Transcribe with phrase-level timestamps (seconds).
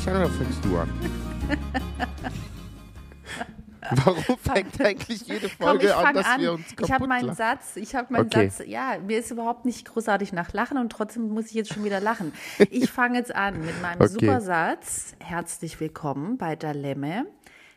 [0.00, 0.88] ich an oder fängst du an?
[4.04, 6.40] Warum fängt eigentlich jede Folge Komm, an, dass an.
[6.40, 7.36] wir uns kaputt Ich habe meinen lachen?
[7.36, 8.48] Satz, ich habe meinen Okay.
[8.48, 11.84] Satz, ja, mir ist überhaupt nicht großartig nach Lachen und trotzdem muss ich jetzt schon
[11.84, 12.32] wieder lachen.
[12.70, 14.12] Ich fange jetzt an mit meinem Okay.
[14.12, 15.14] super Satz.
[15.18, 17.26] Herzlich willkommen bei Dalemme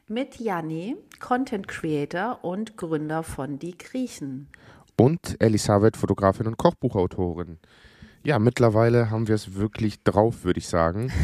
[0.07, 4.49] mit Janni, Content Creator und Gründer von Die Griechen.
[4.97, 7.57] Und Elisabeth, Fotografin und Kochbuchautorin.
[8.23, 11.11] Ja, mittlerweile haben wir es wirklich drauf, würde ich sagen.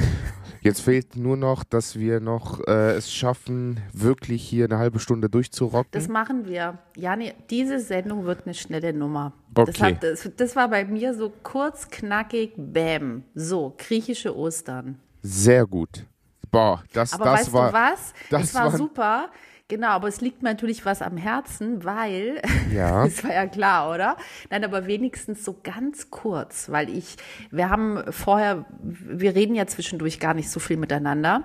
[0.62, 5.30] Jetzt fehlt nur noch, dass wir noch äh, es schaffen, wirklich hier eine halbe Stunde
[5.30, 5.92] durchzurocken.
[5.92, 6.78] Das machen wir.
[6.98, 9.34] Janni, diese Sendung wird eine schnelle Nummer.
[9.54, 9.96] Das, Okay.
[9.96, 13.24] hat, das, das war bei mir so kurz, knackig, bäm.
[13.36, 15.00] So, griechische Ostern.
[15.22, 16.06] Sehr gut.
[16.52, 17.68] Boah, das, Aber das weißt war.
[17.70, 18.14] du was?
[18.30, 19.30] das es war war- super.
[19.70, 22.42] Genau, aber es liegt mir natürlich was am Herzen, weil,
[22.74, 23.06] Ja.
[23.06, 24.18] das war ja klar, oder?
[24.50, 27.16] Nein, aber wenigstens so ganz kurz, weil ich,
[27.52, 31.44] wir haben vorher, wir reden ja zwischendurch gar nicht so viel miteinander,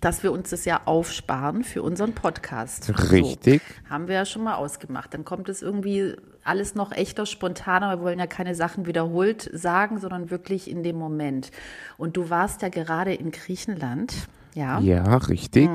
[0.00, 2.90] dass wir uns das ja aufsparen für unseren Podcast.
[3.12, 3.60] Richtig.
[3.84, 5.12] So, haben wir ja schon mal ausgemacht.
[5.12, 7.98] Dann kommt es irgendwie alles noch echter, spontaner.
[7.98, 11.50] Wir wollen ja keine Sachen wiederholt sagen, sondern wirklich in dem Moment.
[11.98, 14.14] Und du warst ja gerade in Griechenland.
[14.54, 15.68] Ja, Ja, richtig.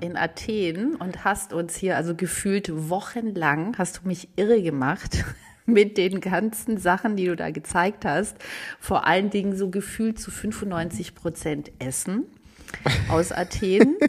[0.00, 5.24] in Athen und hast uns hier also gefühlt wochenlang hast du mich irre gemacht
[5.66, 8.36] mit den ganzen Sachen, die du da gezeigt hast.
[8.80, 12.24] Vor allen Dingen so gefühlt zu 95 Prozent Essen
[13.08, 13.96] aus Athen.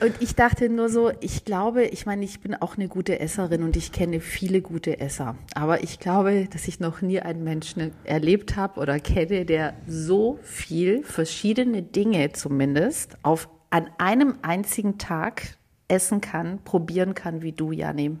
[0.00, 3.64] Und ich dachte nur so, ich glaube, ich meine, ich bin auch eine gute Esserin
[3.64, 5.36] und ich kenne viele gute Esser.
[5.54, 10.38] Aber ich glaube, dass ich noch nie einen Menschen erlebt habe oder kenne, der so
[10.42, 15.56] viel verschiedene Dinge zumindest auf an einem einzigen Tag
[15.88, 18.20] essen kann, probieren kann wie du, Janim.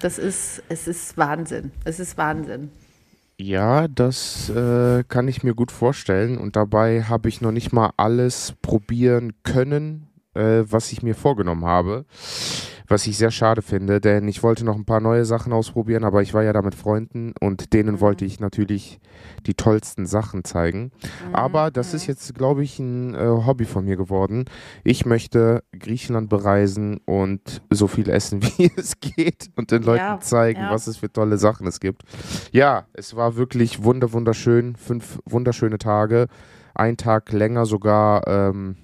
[0.00, 1.70] Das ist, es ist Wahnsinn.
[1.84, 2.70] Es ist Wahnsinn.
[3.36, 6.38] Ja, das äh, kann ich mir gut vorstellen.
[6.38, 11.64] Und dabei habe ich noch nicht mal alles probieren können, äh, was ich mir vorgenommen
[11.64, 12.04] habe.
[12.86, 16.20] Was ich sehr schade finde, denn ich wollte noch ein paar neue Sachen ausprobieren, aber
[16.20, 19.00] ich war ja da mit Freunden und denen wollte ich natürlich
[19.46, 20.92] die tollsten Sachen zeigen.
[21.32, 24.44] Aber das ist jetzt, glaube ich, ein äh, Hobby von mir geworden.
[24.82, 30.20] Ich möchte Griechenland bereisen und so viel essen, wie es geht und den Leuten Ja,
[30.20, 30.70] zeigen, ja.
[30.70, 32.02] was es für tolle Sachen es gibt.
[32.52, 34.76] Ja, es war wirklich wunder wunderschön.
[34.76, 36.26] Fünf wunderschöne Tage.
[36.74, 38.76] Ein Tag länger sogar, ähm,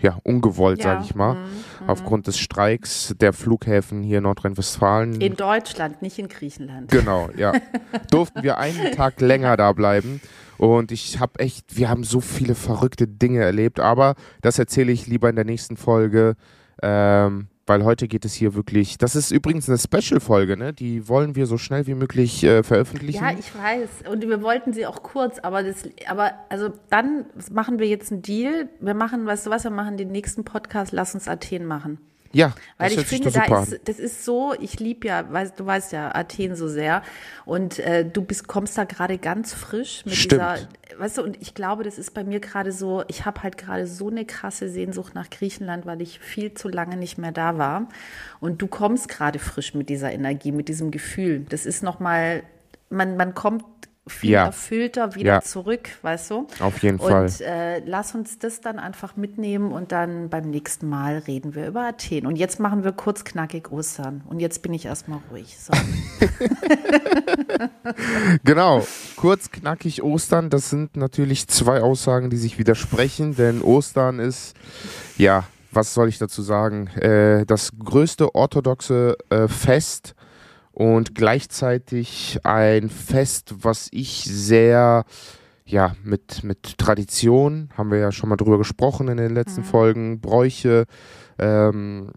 [0.00, 1.34] ja, ungewollt, Ja, sage ich mal.
[1.34, 5.20] mhm, Aufgrund des Streiks der Flughäfen hier in Nordrhein-Westfalen.
[5.20, 6.90] In Deutschland, nicht in Griechenland.
[6.90, 7.52] Genau, ja.
[8.10, 10.20] Durften wir einen Tag länger da bleiben.
[10.58, 15.06] Und ich habe echt, wir haben so viele verrückte Dinge erlebt, aber das erzähle ich
[15.06, 16.36] lieber in der nächsten Folge,
[16.82, 18.98] ähm, weil heute geht es hier wirklich.
[18.98, 20.72] Das ist übrigens eine Special-Folge, ne?
[20.72, 23.22] Die wollen wir so schnell wie möglich äh, veröffentlichen.
[23.22, 24.10] Ja, ich weiß.
[24.10, 28.22] Und wir wollten sie auch kurz, aber das, aber also dann machen wir jetzt einen
[28.22, 28.68] Deal.
[28.80, 31.98] Wir machen, weißt du was, wir machen den nächsten Podcast, lass uns Athen machen.
[32.32, 35.66] Ja Weil das ich finde, da ist, das ist so, ich liebe ja, weißt, du
[35.66, 37.02] weißt ja Athen so sehr
[37.44, 40.42] und äh, du bist, kommst da gerade ganz frisch mit Stimmt.
[40.42, 40.58] dieser,
[40.98, 43.86] weißt du, und ich glaube, das ist bei mir gerade so, ich habe halt gerade
[43.86, 47.88] so eine krasse Sehnsucht nach Griechenland, weil ich viel zu lange nicht mehr da war
[48.40, 51.46] und du kommst gerade frisch mit dieser Energie, mit diesem Gefühl.
[51.48, 52.42] Das ist nochmal,
[52.90, 53.64] man, man kommt
[54.12, 54.46] viel Ja.
[54.46, 55.40] erfüllter wieder Ja.
[55.42, 56.46] zurück, weißt du?
[56.60, 57.22] Auf jeden Fall.
[57.24, 61.66] Und äh, lass uns das dann einfach mitnehmen und dann beim nächsten Mal reden wir
[61.66, 62.26] über Athen.
[62.26, 64.22] Und jetzt machen wir kurz knackig Ostern.
[64.28, 65.56] Und jetzt bin ich erstmal ruhig.
[65.58, 65.72] So.
[68.44, 68.86] Genau,
[69.16, 74.54] kurz knackig Ostern, das sind natürlich zwei Aussagen, die sich widersprechen, denn Ostern ist,
[75.16, 80.14] ja, was soll ich dazu sagen, äh, das größte orthodoxe äh, Fest
[80.72, 85.04] und gleichzeitig ein Fest, was ich sehr,
[85.64, 90.20] ja, mit, mit Tradition, haben wir ja schon mal drüber gesprochen in den letzten Folgen,
[90.20, 90.86] Bräuche,
[91.38, 92.10] ähm,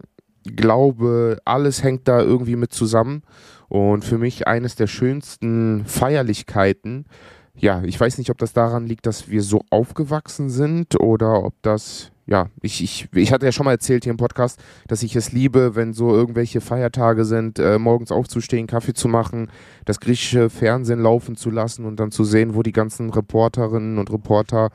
[0.54, 3.22] Glaube, alles hängt da irgendwie mit zusammen.
[3.68, 7.06] Und für mich eines der schönsten Feierlichkeiten.
[7.54, 11.54] Ja, ich weiß nicht, ob das daran liegt, dass wir so aufgewachsen sind oder ob
[11.62, 15.14] das, ja, ich, ich, ich hatte ja schon mal erzählt hier im Podcast, dass ich
[15.14, 19.48] es liebe, wenn so irgendwelche Feiertage sind, äh, morgens aufzustehen, Kaffee zu machen,
[19.84, 24.12] das griechische Fernsehen laufen zu lassen und dann zu sehen, wo die ganzen Reporterinnen und
[24.12, 24.70] Reporter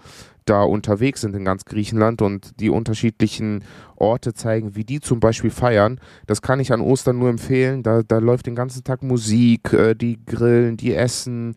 [0.46, 3.64] da unterwegs sind in ganz Griechenland und die unterschiedlichen
[3.96, 6.00] Orte zeigen, wie die zum Beispiel feiern.
[6.28, 7.84] Das kann ich an Ostern nur empfehlen.
[7.84, 11.56] Da, da läuft den ganzen Tag Musik, äh, die grillen, die essen.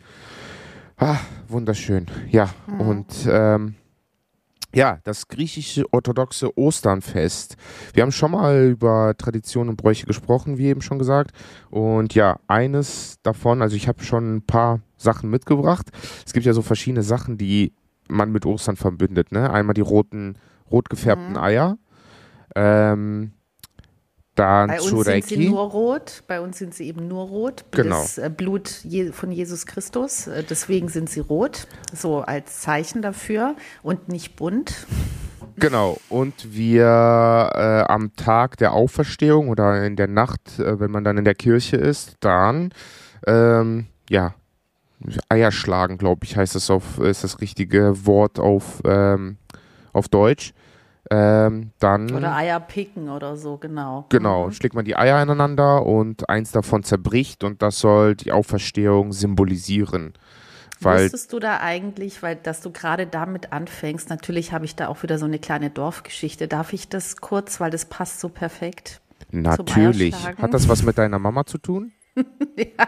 [0.97, 1.19] Ah,
[1.49, 2.07] wunderschön.
[2.31, 3.75] Ja, und ähm,
[4.75, 7.57] ja, das griechische orthodoxe Osternfest.
[7.93, 11.33] Wir haben schon mal über Traditionen und Bräuche gesprochen, wie eben schon gesagt.
[11.71, 15.91] Und ja, eines davon, also ich habe schon ein paar Sachen mitgebracht.
[16.27, 17.73] Es gibt ja so verschiedene Sachen, die
[18.09, 19.33] man mit Ostern verbindet.
[19.33, 19.51] Ne?
[19.51, 20.37] Einmal die roten,
[20.71, 21.39] rot gefärbten mhm.
[21.39, 21.79] Eier.
[22.57, 23.33] Ähm,
[24.35, 25.29] dann bei uns Chureki.
[25.29, 27.65] sind sie nur rot, bei uns sind sie eben nur rot.
[27.71, 28.01] Genau.
[28.01, 28.83] Das äh, Blut
[29.13, 34.87] von Jesus Christus, äh, deswegen sind sie rot, so als Zeichen dafür und nicht bunt.
[35.57, 36.85] Genau, und wir
[37.55, 41.37] äh, am Tag der Auferstehung oder in der Nacht, äh, wenn man dann in der
[41.37, 42.73] Kirche ist, dann,
[43.27, 44.35] ähm, ja,
[45.29, 49.37] Eier schlagen, glaube ich, heißt das auf, ist das richtige Wort auf, ähm,
[49.93, 50.55] auf Deutsch.
[51.11, 54.07] Ähm, dann, oder Eier picken oder so, genau.
[54.09, 54.53] Genau, mhm.
[54.53, 60.15] schlägt man die Eier aneinander und eins davon zerbricht und das soll die Auferstehung symbolisieren.
[60.81, 64.89] Weil Wusstest du da eigentlich, weil dass du gerade damit anfängst, natürlich habe ich da
[64.89, 66.49] auch wieder so eine kleine Dorfgeschichte.
[66.49, 69.01] Darf ich das kurz, weil das passt so perfekt?
[69.31, 70.15] Natürlich.
[70.39, 71.93] Hat das was mit deiner Mama zu tun?
[72.57, 72.87] ja.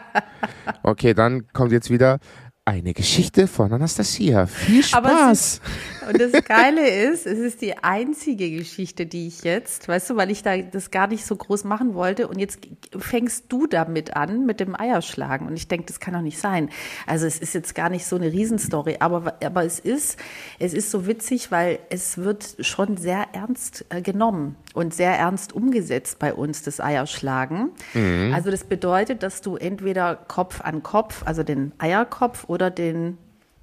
[0.83, 2.19] Okay, dann kommt jetzt wieder
[2.65, 4.47] eine Geschichte von Anastasia.
[4.47, 5.61] Viel Spaß.
[6.09, 10.31] Und das Geile ist, es ist die einzige Geschichte, die ich jetzt, weißt du, weil
[10.31, 12.61] ich da das gar nicht so groß machen wollte und jetzt
[12.97, 15.47] fängst du damit an, mit dem Eierschlagen.
[15.47, 16.71] Und ich denke, das kann doch nicht sein.
[17.07, 20.19] Also es ist jetzt gar nicht so eine Riesenstory, aber, aber es ist,
[20.59, 25.53] es ist so witzig, weil es wird schon sehr ernst äh, genommen und sehr ernst
[25.53, 27.71] umgesetzt bei uns, das Eierschlagen.
[27.95, 28.33] Mhm.
[28.35, 33.19] Also das bedeutet, dass du entweder Kopf an Kopf, also den Eierkopf oder den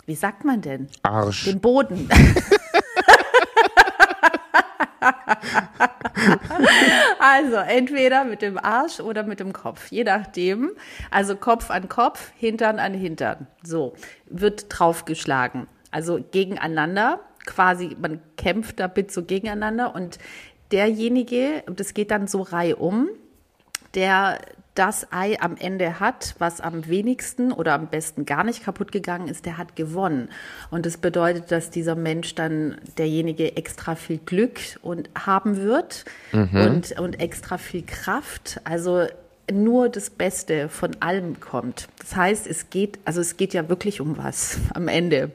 [0.05, 0.87] wie sagt man denn?
[1.03, 1.45] Arsch.
[1.45, 2.09] Den Boden.
[7.19, 10.71] also entweder mit dem Arsch oder mit dem Kopf, je nachdem.
[11.11, 13.47] Also Kopf an Kopf, Hintern an Hintern.
[13.63, 13.93] So
[14.25, 15.67] wird draufgeschlagen.
[15.91, 20.17] Also gegeneinander, quasi, man kämpft damit so gegeneinander und
[20.71, 23.09] derjenige, das geht dann so reihum,
[23.93, 24.39] der
[24.75, 29.27] das Ei am Ende hat, was am wenigsten oder am besten gar nicht kaputt gegangen
[29.27, 30.29] ist, der hat gewonnen.
[30.71, 36.49] Und das bedeutet, dass dieser Mensch dann derjenige extra viel Glück und haben wird mhm.
[36.53, 38.61] und, und extra viel Kraft.
[38.63, 39.05] Also
[39.51, 41.87] nur das Beste von allem kommt.
[41.99, 45.31] Das heißt, es geht, also es geht ja wirklich um was am Ende.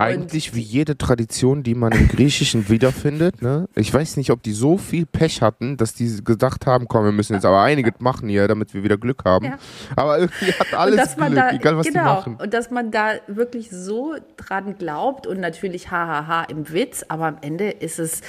[0.00, 3.42] Eigentlich wie jede Tradition, die man im Griechischen wiederfindet.
[3.42, 3.68] Ne?
[3.74, 7.12] Ich weiß nicht, ob die so viel Pech hatten, dass die gedacht haben, komm, wir
[7.12, 9.46] müssen jetzt aber einiges machen hier, damit wir wieder Glück haben.
[9.46, 9.58] Ja.
[9.96, 12.36] Aber irgendwie hat alles Glück, da, egal was genau, die machen.
[12.36, 17.36] Und dass man da wirklich so dran glaubt und natürlich hahaha im Witz, aber am
[17.40, 18.22] Ende ist es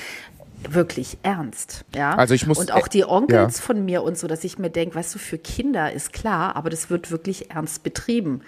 [0.70, 2.16] wirklich ernst, ja.
[2.16, 3.64] Also ich muss und auch die Onkels ja.
[3.64, 6.70] von mir und so, dass ich mir denke, weißt du, für Kinder ist klar, aber
[6.70, 8.42] das wird wirklich ernst betrieben.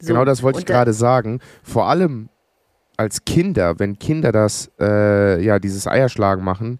[0.00, 0.08] So.
[0.08, 1.40] Genau, das wollte ich gerade sagen.
[1.62, 2.28] Vor allem
[3.02, 6.78] als Kinder, wenn Kinder das, äh, ja, dieses Eierschlagen machen,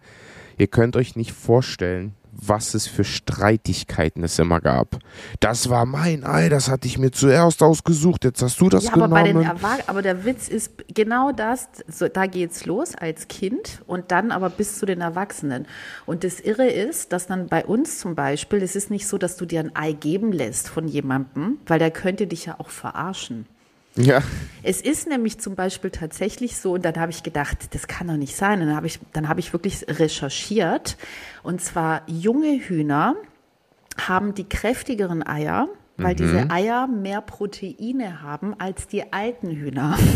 [0.57, 4.99] ihr könnt euch nicht vorstellen, was es für Streitigkeiten es immer gab.
[5.41, 8.93] Das war mein Ei, das hatte ich mir zuerst ausgesucht, jetzt hast du das ja,
[8.93, 9.13] genommen.
[9.13, 13.29] Aber, bei den Erwach aber der Witz ist genau das, so, da geht's los als
[13.29, 15.67] Kind und dann aber bis zu den Erwachsenen.
[16.07, 19.37] Und das Irre ist, dass dann bei uns zum Beispiel, es ist nicht so, dass
[19.37, 23.47] du dir ein Ei geben lässt von jemandem, weil der könnte dich ja auch verarschen.
[23.97, 24.23] Ja.
[24.63, 28.17] Es ist nämlich zum Beispiel tatsächlich so, und dann habe ich gedacht, das kann doch
[28.17, 28.61] nicht sein.
[28.61, 30.97] Und dann habe ich, dann habe ich wirklich recherchiert.
[31.43, 33.17] Und zwar junge Hühner
[34.01, 36.19] haben die kräftigeren Eier, weil mhm.
[36.19, 39.99] diese Eier mehr Proteine haben als die alten Hühner.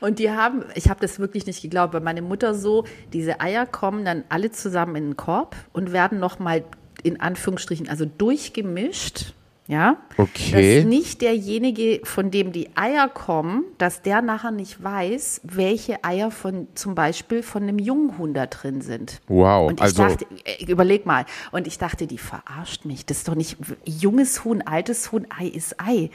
[0.00, 3.66] Und die haben, ich habe das wirklich nicht geglaubt, weil meine Mutter so, diese Eier
[3.66, 6.64] kommen dann alle zusammen in den Korb und werden nochmal
[7.02, 9.34] in Anführungsstrichen, also durchgemischt
[9.70, 9.98] ja.
[10.16, 10.80] Okay.
[10.80, 16.32] Dass nicht derjenige, von dem die Eier kommen, dass der nachher nicht weiß, welche Eier
[16.32, 19.20] von zum Beispiel von einem Junghuhn da drin sind.
[19.28, 19.68] Wow.
[19.68, 21.24] Und ich also dachte, äh, überleg mal.
[21.52, 23.06] Und ich dachte, die verarscht mich.
[23.06, 26.10] Das ist doch nicht junges Huhn, altes Huhn, Ei ist Ei.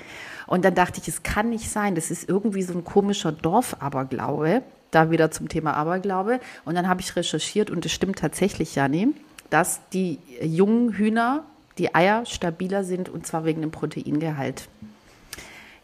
[0.48, 1.96] Und dann dachte ich, es kann nicht sein.
[1.96, 4.64] Das ist irgendwie so ein komischer Dorfaberglaube.
[4.92, 6.42] Da wieder zum Thema Aberglaube.
[6.66, 9.14] Und dann habe ich recherchiert und es stimmt tatsächlich, Jani,
[9.50, 11.46] dass die jungen Hühner
[11.77, 14.67] die Eier stabiler sind und zwar wegen dem Proteingehalt.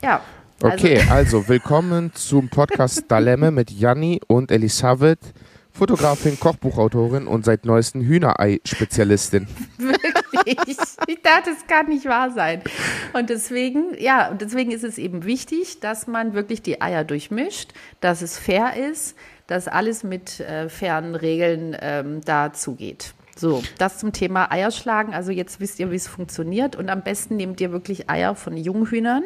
[0.01, 0.21] Ja.
[0.63, 0.75] Also.
[0.75, 5.19] Okay, also willkommen zum Podcast Dalemme mit Janni und Elisabeth,
[5.71, 9.48] Fotografin, Kochbuchautorin und seit neuestem Hühnerei-Spezialistin.
[9.77, 10.77] Wirklich?
[11.07, 12.62] Ich dachte, es kann nicht wahr sein.
[13.13, 17.74] Und deswegen, ja, und deswegen ist es eben wichtig, dass man wirklich die Eier durchmischt,
[18.00, 19.15] dass es fair ist,
[19.48, 23.13] dass alles mit äh, fairen Regeln ähm, da zugeht.
[23.36, 25.14] So, das zum Thema Eierschlagen.
[25.14, 26.76] Also jetzt wisst ihr, wie es funktioniert.
[26.76, 29.24] Und am besten nehmt ihr wirklich Eier von Junghühnern,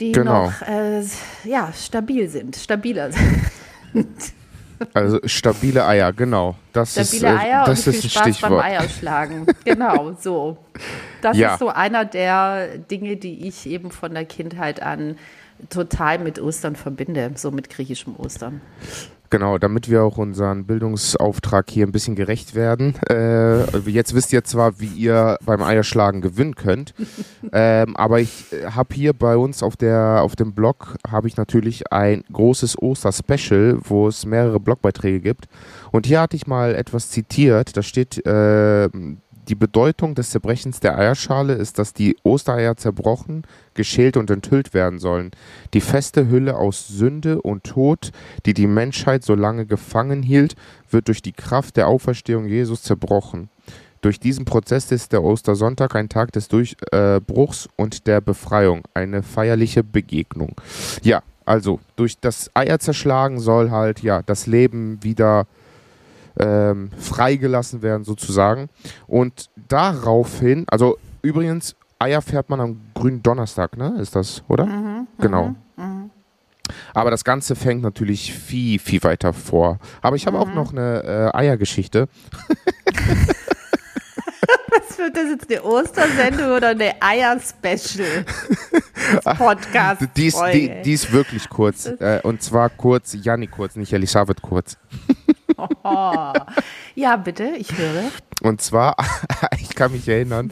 [0.00, 0.46] die genau.
[0.46, 1.02] noch äh,
[1.44, 3.10] ja, stabil sind, stabiler
[3.92, 4.32] sind.
[4.94, 6.56] Also stabile Eier, genau.
[6.72, 8.50] Das stabile ist, Eier das und ist viel ein Spaß Stichwort.
[8.50, 9.46] beim Eierschlagen.
[9.64, 10.58] genau, so.
[11.20, 11.54] Das ja.
[11.54, 15.16] ist so einer der Dinge, die ich eben von der Kindheit an
[15.70, 18.60] total mit Ostern verbinde, so mit griechischem Ostern.
[19.30, 22.94] Genau, damit wir auch unseren Bildungsauftrag hier ein bisschen gerecht werden.
[23.08, 26.94] Äh, jetzt wisst ihr zwar, wie ihr beim Eierschlagen gewinnen könnt,
[27.52, 31.90] ähm, aber ich habe hier bei uns auf, der, auf dem Blog habe ich natürlich
[31.90, 35.46] ein großes Oster-Special, wo es mehrere Blogbeiträge gibt.
[35.90, 37.76] Und hier hatte ich mal etwas zitiert.
[37.76, 38.88] Da steht, äh,
[39.48, 44.98] die Bedeutung des Zerbrechens der Eierschale ist, dass die Ostereier zerbrochen, geschält und enthüllt werden
[44.98, 45.30] sollen.
[45.74, 48.10] Die feste Hülle aus Sünde und Tod,
[48.46, 50.54] die die Menschheit so lange gefangen hielt,
[50.90, 53.48] wird durch die Kraft der Auferstehung Jesus zerbrochen.
[54.00, 59.82] Durch diesen Prozess ist der Ostersonntag ein Tag des Durchbruchs und der Befreiung, eine feierliche
[59.82, 60.54] Begegnung.
[61.02, 65.46] Ja, also durch das Eier zerschlagen soll halt ja das Leben wieder
[66.38, 68.68] ähm, freigelassen werden sozusagen.
[69.06, 73.96] Und daraufhin, also übrigens, Eier fährt man am grünen Donnerstag, ne?
[74.00, 74.66] Ist das, oder?
[74.66, 75.54] Mhm, genau.
[75.76, 76.10] Mhm.
[76.94, 79.78] Aber das Ganze fängt natürlich viel, viel weiter vor.
[80.02, 80.42] Aber ich habe mhm.
[80.42, 82.08] auch noch eine äh, Eiergeschichte.
[84.70, 88.24] Was wird das jetzt eine Ostersendung oder eine Eier-Special?
[89.24, 90.02] Podcast.
[90.16, 91.86] Die ist, die, die ist wirklich kurz.
[91.86, 94.76] Äh, und zwar kurz, Janni kurz, nicht Elisabeth kurz.
[96.94, 98.10] Ja, bitte, ich höre.
[98.42, 98.96] Und zwar,
[99.60, 100.50] ich kann mich erinnern,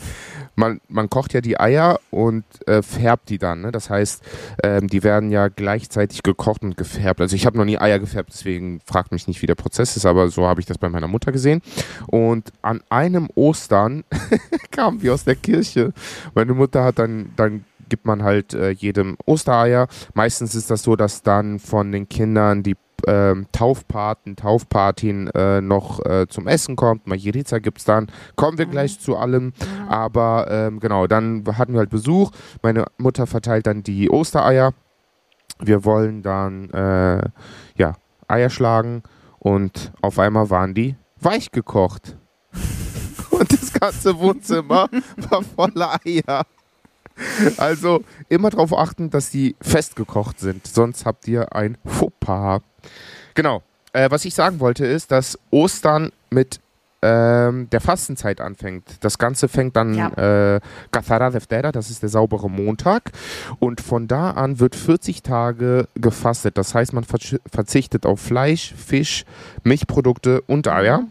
[0.55, 3.61] man, man kocht ja die Eier und äh, färbt die dann.
[3.61, 3.73] Ne?
[3.73, 4.23] Das heißt,
[4.63, 7.21] ähm, die werden ja gleichzeitig gekocht und gefärbt.
[7.21, 10.07] Also ich habe noch nie Eier gefärbt, deswegen fragt mich nicht, wie der Prozess ist,
[10.07, 11.63] aber so habe ich das bei meiner Mutter gesehen.
[12.07, 14.05] Und an einem Ostern
[14.71, 15.93] kamen wir aus der Kirche.
[16.35, 19.89] Meine Mutter hat dann, dann gibt man halt äh, jedem Ostereier.
[20.15, 26.05] Meistens ist das so, dass dann von den Kindern die ähm, Taufpaten, Taufpatin äh, noch
[26.05, 27.07] äh, zum Essen kommt.
[27.07, 28.07] Majerica gibt es dann.
[28.37, 28.71] Kommen wir mhm.
[28.71, 29.47] gleich zu allem.
[29.47, 29.53] Mhm.
[29.89, 32.31] Aber ähm, genau, dann hatten wir halt Besuch.
[32.63, 34.73] Meine Mutter verteilt dann die Ostereier.
[35.59, 37.23] Wir wollen dann äh,
[37.77, 37.95] ja,
[38.29, 39.03] Eier schlagen
[39.39, 42.17] und auf einmal waren die weich gekocht.
[43.31, 44.89] Und das ganze Wohnzimmer
[45.29, 46.47] war voller Eier.
[47.57, 52.61] Also immer darauf achten, dass die festgekocht sind, sonst habt ihr ein Fauxpas.
[53.35, 53.63] Genau.
[53.93, 56.61] Äh, was ich sagen wollte ist, dass Ostern mit
[57.03, 58.85] ähm, der Fastenzeit anfängt.
[59.01, 60.57] Das Ganze fängt dann ja.
[60.57, 60.61] äh,
[61.31, 63.13] Deftera, das ist der saubere Montag.
[63.59, 66.59] Und von da an wird 40 Tage gefastet.
[66.59, 69.25] Das heißt, man verzichtet auf Fleisch, Fisch,
[69.63, 71.05] Milchprodukte und Eier.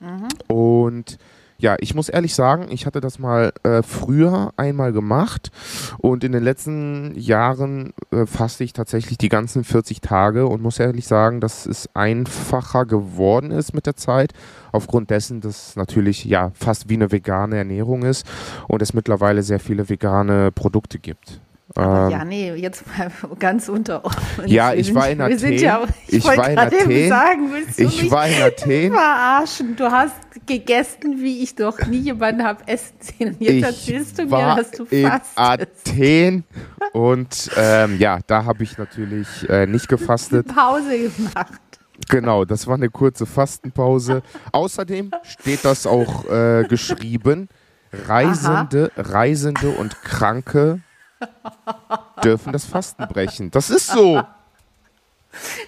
[0.00, 0.08] Mhm.
[0.08, 0.28] Mhm.
[0.54, 1.18] Und
[1.60, 5.50] ja, ich muss ehrlich sagen, ich hatte das mal äh, früher einmal gemacht
[5.98, 10.80] und in den letzten Jahren äh, faste ich tatsächlich die ganzen 40 Tage und muss
[10.80, 14.32] ehrlich sagen, dass es einfacher geworden ist mit der Zeit,
[14.72, 18.26] aufgrund dessen, dass es natürlich ja fast wie eine vegane Ernährung ist
[18.66, 21.40] und es mittlerweile sehr viele vegane Produkte gibt.
[21.76, 24.16] Aber ähm, ja, nee, jetzt mal ganz unter uns.
[24.46, 25.52] Ja, ich war in Athen.
[25.52, 27.08] Ja, ich, ich war in Athen.
[27.08, 28.92] Sagen, willst du ich war in Athen.
[28.92, 29.76] verarschen?
[29.76, 33.28] Du hast gegessen, wie ich doch nie jemanden habe essen sehen.
[33.34, 36.44] Und jetzt ich erzählst du mir, dass du in Athen
[36.92, 40.48] und ähm, ja, da habe ich natürlich äh, nicht gefastet.
[40.54, 41.60] Pause gemacht.
[42.08, 44.22] Genau, das war eine kurze Fastenpause.
[44.52, 47.48] Außerdem steht das auch äh, geschrieben.
[47.92, 49.10] Reisende, Aha.
[49.12, 50.80] Reisende und Kranke
[52.24, 53.50] dürfen das Fasten brechen.
[53.50, 54.22] Das ist so.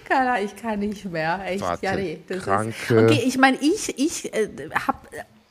[0.09, 1.40] Keiner, ich kann nicht mehr.
[1.44, 1.62] Echt.
[1.62, 2.71] Warte, ja, nee, kranke.
[2.71, 4.49] Ist, okay, ich meine, ich, ich äh,
[4.87, 4.99] habe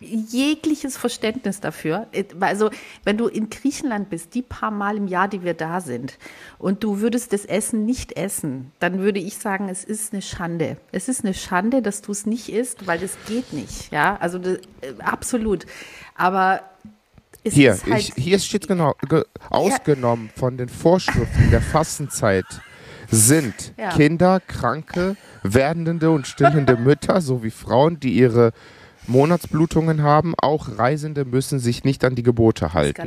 [0.01, 2.07] jegliches Verständnis dafür.
[2.39, 2.71] Also,
[3.03, 6.17] wenn du in Griechenland bist, die paar Mal im Jahr, die wir da sind,
[6.57, 10.77] und du würdest das Essen nicht essen, dann würde ich sagen, es ist eine Schande.
[10.91, 13.91] Es ist eine Schande, dass du es nicht isst, weil das geht nicht.
[13.91, 15.65] Ja, also das, äh, absolut.
[16.15, 16.61] Aber
[17.43, 20.39] hier, halt ich, hier steht genau, ge, ausgenommen ja.
[20.39, 22.45] von den Vorschriften der Fastenzeit
[23.09, 23.89] sind ja.
[23.89, 28.53] Kinder, Kranke, werdende und stillende Mütter sowie Frauen, die ihre
[29.07, 30.33] Monatsblutungen haben.
[30.37, 33.01] Auch Reisende müssen sich nicht an die Gebote halten.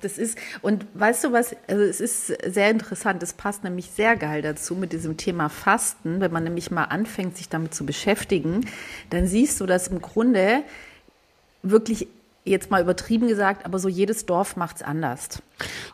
[0.00, 4.16] Das ist, und weißt du was, also es ist sehr interessant, es passt nämlich sehr
[4.16, 6.20] geil dazu mit diesem Thema Fasten.
[6.20, 8.66] Wenn man nämlich mal anfängt, sich damit zu beschäftigen,
[9.10, 10.62] dann siehst du, dass im Grunde
[11.62, 12.08] wirklich
[12.44, 15.42] jetzt mal übertrieben gesagt, aber so jedes Dorf macht es anders.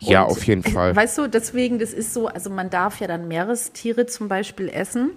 [0.00, 0.94] Ja, Und, auf jeden Fall.
[0.94, 5.10] Weißt du, deswegen, das ist so, also man darf ja dann Meerestiere zum Beispiel essen.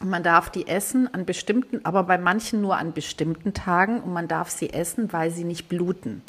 [0.00, 4.14] Und man darf die essen an bestimmten, aber bei manchen nur an bestimmten Tagen und
[4.14, 6.22] man darf sie essen, weil sie nicht bluten.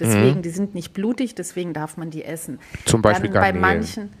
[0.00, 0.42] Deswegen, mhm.
[0.42, 2.58] die sind nicht blutig, deswegen darf man die essen.
[2.86, 4.14] Zum Beispiel dann bei manchen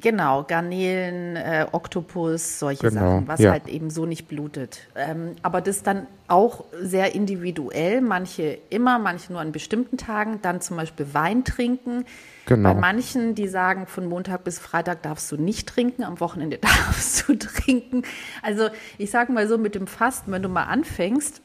[0.00, 3.52] Genau, Garnelen, äh, Oktopus, solche Genau, Sachen, was ja.
[3.52, 4.80] halt eben so nicht blutet.
[4.94, 10.40] Ähm, aber das dann auch sehr individuell, manche immer, manche nur an bestimmten Tagen.
[10.42, 12.04] Dann zum Beispiel Wein trinken.
[12.46, 12.74] Genau.
[12.74, 17.28] Bei manchen, die sagen, von Montag bis Freitag darfst du nicht trinken, am Wochenende darfst
[17.28, 18.02] du trinken.
[18.42, 21.40] Also ich sage mal so mit dem Fasten, wenn du mal anfängst,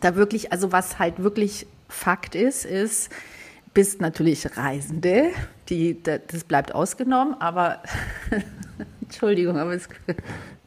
[0.00, 3.10] da wirklich, also was halt wirklich Fakt ist, ist,
[3.74, 5.30] bist natürlich Reisende,
[5.68, 7.82] die, da- das bleibt ausgenommen, aber
[9.02, 9.88] Entschuldigung, aber es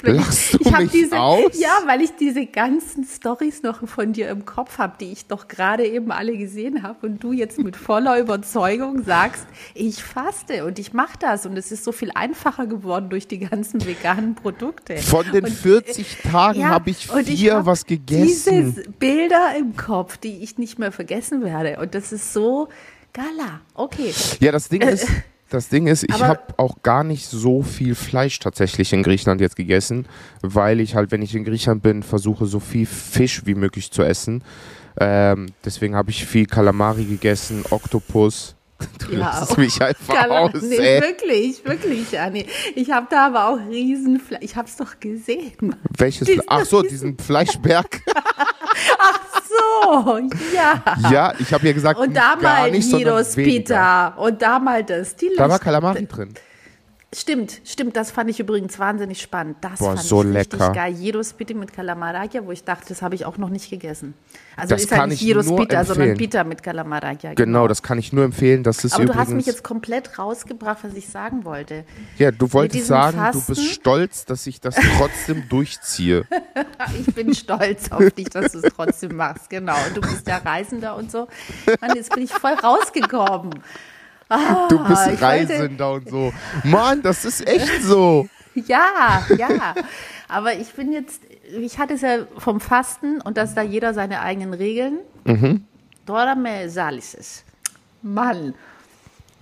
[0.03, 1.59] Lachst du ich mich diese, aus?
[1.59, 5.47] Ja, weil ich diese ganzen Stories noch von dir im Kopf habe, die ich doch
[5.47, 10.77] gerade eben alle gesehen habe und du jetzt mit voller Überzeugung sagst, ich faste und
[10.77, 14.97] ich mache das und es ist so viel einfacher geworden durch die ganzen veganen Produkte.
[14.97, 18.75] Von den Und, 40 Tagen ja, habe ich vier hab was gegessen.
[18.75, 21.79] Diese Bilder im Kopf, die ich nicht mehr vergessen werde.
[21.79, 22.69] Und das ist so
[23.13, 23.61] gala.
[23.73, 24.13] Okay.
[24.39, 25.07] Ja, das Ding ist,
[25.49, 29.55] das Ding ist, ich habe auch gar nicht so viel Fleisch tatsächlich in Griechenland jetzt
[29.55, 30.07] gegessen,
[30.41, 34.03] weil ich halt, wenn ich in Griechenland bin, versuche so viel Fisch wie möglich zu
[34.03, 34.43] essen.
[34.99, 38.55] Ähm, deswegen habe ich viel Kalamari gegessen, Oktopus.
[38.99, 40.39] Du Ja, lässt mich einfach Gala.
[40.41, 41.01] aus, nee, ey.
[41.01, 42.45] wirklich, wirklich, Anni.
[42.75, 45.75] Ich habe da aber auch riesen, ich habe es doch gesehen.
[45.97, 46.27] Welches?
[46.27, 48.01] Diesen- Ach so, diesen Fleischberg.
[49.83, 50.19] So,
[50.55, 50.83] ja.
[51.11, 53.35] ja, ich habe ja gesagt, Und da mal Gyros.
[53.35, 55.15] Pita und da mal das.
[55.15, 56.33] Die Da war Kalamari drin.
[57.15, 59.55] Stimmt, stimmt, das fand ich übrigens wahnsinnig spannend.
[59.61, 60.73] Das Boah, fand so ich richtig lecker.
[60.73, 60.93] geil.
[60.93, 64.13] Gyros Pita mit Calamaraja, wo ich dachte, das habe ich auch noch nicht gegessen.
[64.57, 66.17] Also Das ist kann nicht ich Gyros nur Pita, sondern.
[66.17, 67.33] Pita mit Calamaraja.
[67.33, 68.61] Genau, das kann ich nur empfehlen.
[68.63, 71.85] Das ist Aber du hast mich jetzt komplett rausgebracht, was ich sagen wollte.
[72.17, 76.25] ja, du wolltest sagen, du Fasten- bist stolz, dass ich das trotzdem durchziehe.
[76.99, 79.49] Ich bin stolz auf dich, dass du es trotzdem machst.
[79.49, 79.75] Genau.
[79.87, 81.29] Und du bist ja Reisender und so.
[81.79, 83.51] Mann, jetzt bin ich voll rausgekommen.
[84.29, 86.33] Ah, Du bist ich wollte- Reisender und so.
[86.63, 88.27] Mann, das ist echt so.
[88.65, 89.75] Ja, ja.
[90.27, 91.21] Aber ich bin jetzt,
[91.61, 94.97] ich hatte es ja vom Fasten und dass da jeder seine eigenen Regeln.
[95.25, 95.63] Mhm.
[96.07, 97.43] Dora me salises.
[98.01, 98.55] Mann.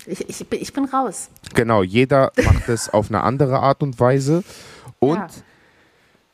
[0.06, 1.30] Ich, ich, bin- ich bin raus.
[1.54, 4.44] Genau, jeder macht es auf eine andere Art und Weise.
[5.00, 5.28] Und Ja.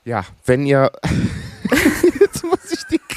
[0.03, 0.91] ja, wenn ihr.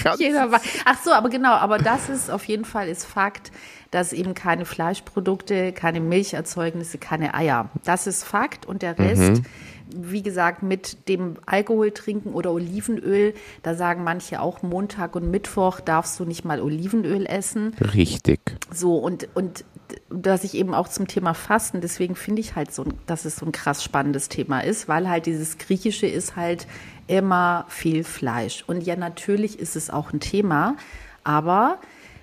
[0.05, 3.51] Ganze Jeder war, ach so, aber genau, aber das ist auf jeden Fall ist Fakt,
[3.91, 7.71] dass eben keine Fleischprodukte, keine Milcherzeugnisse, keine Eier.
[7.85, 9.43] Das ist Fakt und der Rest,
[9.89, 15.81] wie gesagt, mit dem Alkohol trinken oder Olivenöl, da sagen manche auch Montag und Mittwoch
[15.81, 17.75] darfst du nicht mal Olivenöl essen.
[17.95, 18.41] Richtig.
[18.73, 19.65] So, und, und
[20.11, 23.47] dass ich eben auch zum Thema Fasten, deswegen finde ich halt so, dass es so
[23.47, 26.67] ein krass spannendes Thema ist, weil halt dieses Griechische ist halt
[27.07, 28.65] immer viel Fleisch.
[28.67, 30.77] Und ja, natürlich ist es auch ein Thema,
[31.23, 31.79] aber,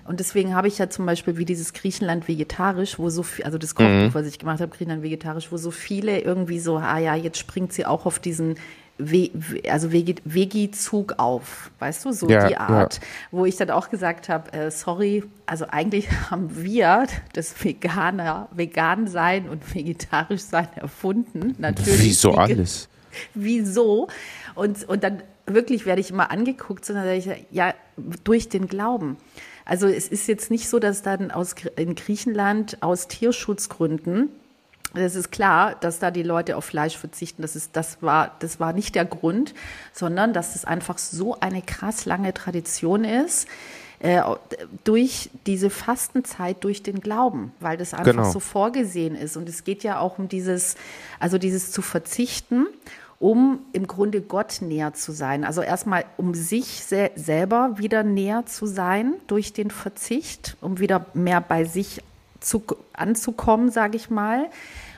[0.06, 3.58] und deswegen habe ich ja zum Beispiel wie dieses Griechenland vegetarisch, wo so viel, also
[3.58, 7.14] das Kochbuch, was ich gemacht habe, Griechenland vegetarisch, wo so viele irgendwie so, ah ja,
[7.14, 8.56] jetzt springt sie auch auf diesen
[8.98, 9.30] We
[9.68, 12.60] also Vegi-Zug auf, weißt du, so Ja, die ja.
[12.60, 18.48] Art wo ich dann auch gesagt habe, äh, sorry, also eigentlich haben wir das Veganer,
[18.52, 21.54] vegan sein und vegetarisch sein erfunden.
[21.58, 22.00] Natürlich.
[22.00, 22.88] Wieso Wie- alles?
[23.34, 24.08] Wieso?
[24.54, 27.74] Und, und dann wirklich werde ich immer angeguckt, sondern sage ich, ja,
[28.24, 29.16] durch den Glauben.
[29.64, 34.30] Also es ist jetzt nicht so, dass dann aus, in Griechenland aus Tierschutzgründen
[34.94, 37.42] das ist klar, dass da die Leute auf Fleisch verzichten.
[37.42, 39.54] Das, ist, das, war, das war nicht der Grund,
[39.92, 43.48] sondern dass es einfach so eine krass lange Tradition ist,
[44.00, 44.20] äh,
[44.84, 48.30] durch diese Fastenzeit, durch den Glauben, weil das einfach Genau.
[48.30, 49.36] so vorgesehen ist.
[49.36, 50.74] Und es geht ja auch um dieses,
[51.20, 52.66] also dieses zu verzichten,
[53.22, 55.44] um im Grunde Gott näher zu sein.
[55.44, 61.06] Also erstmal, um sich se selber wieder näher zu sein durch den Verzicht, um wieder
[61.14, 62.02] mehr bei sich
[62.40, 64.50] zu, anzukommen, sage ich mal.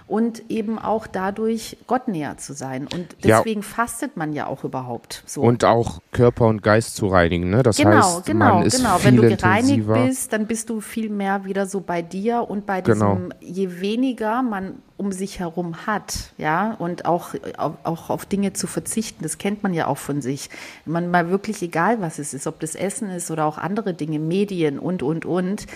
[0.07, 2.83] Und eben auch dadurch Gott näher zu sein.
[2.93, 3.39] Und Ja.
[3.39, 5.41] deswegen fastet man ja auch überhaupt so.
[5.41, 7.63] Und auch Körper und Geist zu reinigen, ne?
[7.63, 8.99] Das Genau, heißt, genau, man ist genau.
[8.99, 10.07] viel Wenn du gereinigt intensiver.
[10.07, 12.99] bist, dann bist du viel mehr wieder so bei dir und bei diesem,
[13.31, 13.35] Genau.
[13.41, 18.67] je weniger man um sich herum hat, ja, und auch, auch, auch auf Dinge zu
[18.67, 20.51] verzichten, das kennt man ja auch von sich.
[20.85, 23.95] Wenn man mal wirklich egal, was es ist, ob das Essen ist oder auch andere
[23.95, 25.67] Dinge, Medien und, und, und,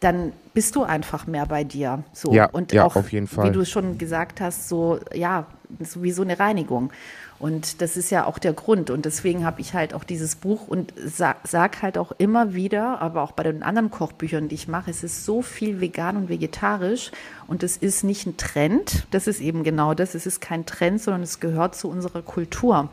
[0.00, 2.02] dann bist du einfach mehr bei dir.
[2.12, 2.32] So.
[2.32, 3.48] Ja, und ja, auch, auf jeden Fall.
[3.48, 5.46] wie du schon gesagt hast, so, ja,
[5.80, 6.92] so wie so eine Reinigung.
[7.38, 8.88] Und das ist ja auch der Grund.
[8.90, 13.00] Und deswegen habe ich halt auch dieses Buch und sag, sag halt auch immer wieder,
[13.02, 16.28] aber auch bei den anderen Kochbüchern, die ich mache, es ist so viel vegan und
[16.28, 17.10] vegetarisch.
[17.46, 19.06] Und es ist nicht ein Trend.
[19.10, 20.14] Das ist eben genau das.
[20.14, 22.88] Es ist kein Trend, sondern es gehört zu unserer Kultur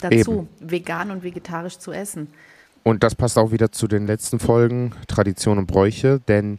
[0.00, 2.28] dazu, vegan und vegetarisch zu essen.
[2.84, 6.58] Und das passt auch wieder zu den letzten Folgen, Tradition und Bräuche, denn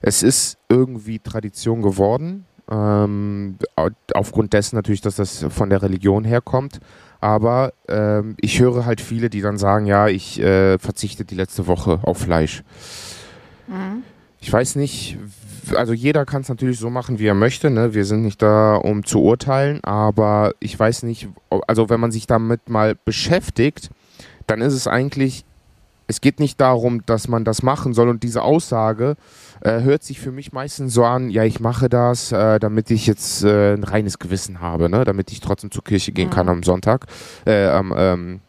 [0.00, 2.46] es ist irgendwie Tradition geworden.
[2.68, 3.58] Ähm,
[4.14, 6.80] aufgrund dessen natürlich, dass das von der Religion herkommt.
[7.20, 11.66] Aber ähm, ich höre halt viele, die dann sagen, ja, ich äh, verzichte die letzte
[11.66, 12.62] Woche auf Fleisch.
[13.68, 14.02] Mhm.
[14.40, 15.18] Ich weiß nicht,
[15.74, 17.70] also jeder kann es natürlich so machen, wie er möchte.
[17.70, 17.94] Ne?
[17.94, 21.28] Wir sind nicht da, um zu urteilen, aber ich weiß nicht,
[21.66, 23.90] also wenn man sich damit mal beschäftigt,
[24.46, 25.44] dann ist es eigentlich,
[26.06, 29.16] es geht nicht darum, dass man das machen soll und diese Aussage
[29.60, 33.06] äh, hört sich für mich meistens so an, ja, ich mache das, äh, damit ich
[33.06, 35.04] jetzt äh, ein reines Gewissen habe, ne?
[35.04, 36.52] damit ich trotzdem zur Kirche gehen kann mhm.
[36.52, 37.06] am Sonntag,
[37.44, 38.40] äh, am, ähm,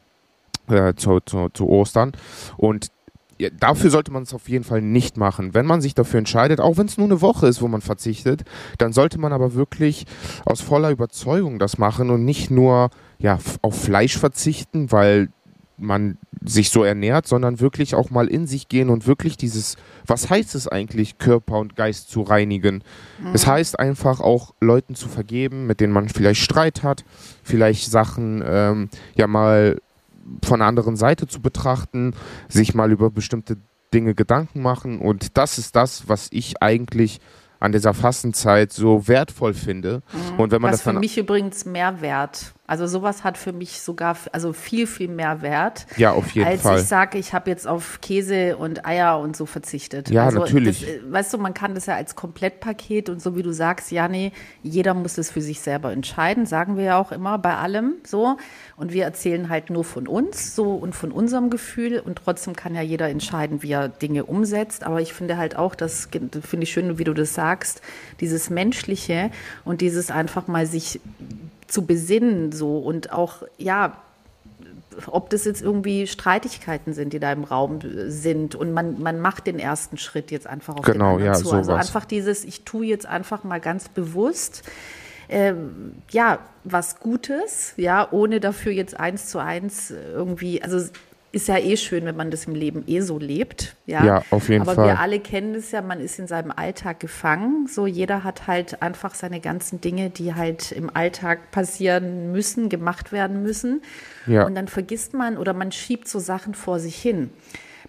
[0.69, 2.11] äh, zu, zu, zu Ostern.
[2.57, 2.91] Und
[3.39, 5.53] ja, dafür sollte man es auf jeden Fall nicht machen.
[5.53, 8.43] Wenn man sich dafür entscheidet, auch wenn es nur eine Woche ist, wo man verzichtet,
[8.79, 10.05] dann sollte man aber wirklich
[10.45, 12.89] aus voller Überzeugung das machen und nicht nur
[13.19, 15.29] ja, auf Fleisch verzichten, weil
[15.77, 20.29] man sich so ernährt, sondern wirklich auch mal in sich gehen und wirklich dieses, was
[20.29, 22.83] heißt es eigentlich, Körper und Geist zu reinigen?
[23.19, 23.31] Mhm.
[23.33, 27.03] Es heißt einfach auch Leuten zu vergeben, mit denen man vielleicht Streit hat,
[27.43, 29.79] vielleicht Sachen ähm, ja mal
[30.43, 32.13] von der anderen Seite zu betrachten,
[32.49, 33.57] sich mal über bestimmte
[33.93, 34.99] Dinge Gedanken machen.
[34.99, 37.19] Und das ist das, was ich eigentlich
[37.59, 40.01] an dieser Fastenzeit so wertvoll finde.
[40.11, 40.39] Mhm.
[40.39, 42.53] Und wenn man was das dann für mich übrigens mehr wert.
[42.69, 45.87] Also sowas hat für mich sogar also viel, viel mehr Wert.
[45.95, 46.73] Ja, auf jeden als Fall.
[46.73, 50.09] Als ich sage, ich habe jetzt auf Käse und Eier und so verzichtet.
[50.09, 50.81] Ja, also natürlich.
[50.81, 53.89] Das, äh, weißt du, man kann das ja als Komplettpaket und so wie du sagst,
[53.91, 57.55] ja, nee, jeder muss es für sich selber entscheiden, sagen wir ja auch immer bei
[57.55, 58.35] allem so.
[58.75, 62.75] Und wir erzählen halt nur von uns so und von unserem Gefühl und trotzdem kann
[62.75, 64.83] ja jeder entscheiden, wie er Dinge umsetzt.
[64.83, 67.81] Aber ich finde halt auch, das finde ich schön, wie du das sagst,
[68.19, 69.31] dieses Menschliche
[69.63, 70.99] und dieses einfach mal sich
[71.67, 73.97] zu besinnen so und auch, ja,
[75.05, 79.45] ob das jetzt irgendwie Streitigkeiten sind, die da im Raum sind und man, man macht
[79.45, 81.45] den ersten Schritt jetzt einfach auf genau, den ja, zu.
[81.45, 81.69] Sowas.
[81.69, 84.63] Also einfach dieses, ich tue jetzt einfach mal ganz bewusst
[85.29, 90.89] ähm, ja, was Gutes, ja, ohne dafür jetzt eins zu eins irgendwie, also
[91.31, 93.75] ist ja eh schön, wenn man das im Leben eh so lebt.
[93.85, 94.85] Ja, ja auf jeden Aber Fall.
[94.85, 97.67] Aber wir alle kennen es ja, man ist in seinem Alltag gefangen.
[97.67, 103.11] So, jeder hat halt einfach seine ganzen Dinge, die halt im Alltag passieren müssen, gemacht
[103.11, 103.81] werden müssen.
[104.25, 104.45] Ja.
[104.45, 107.29] Und dann vergisst man oder man schiebt so Sachen vor sich hin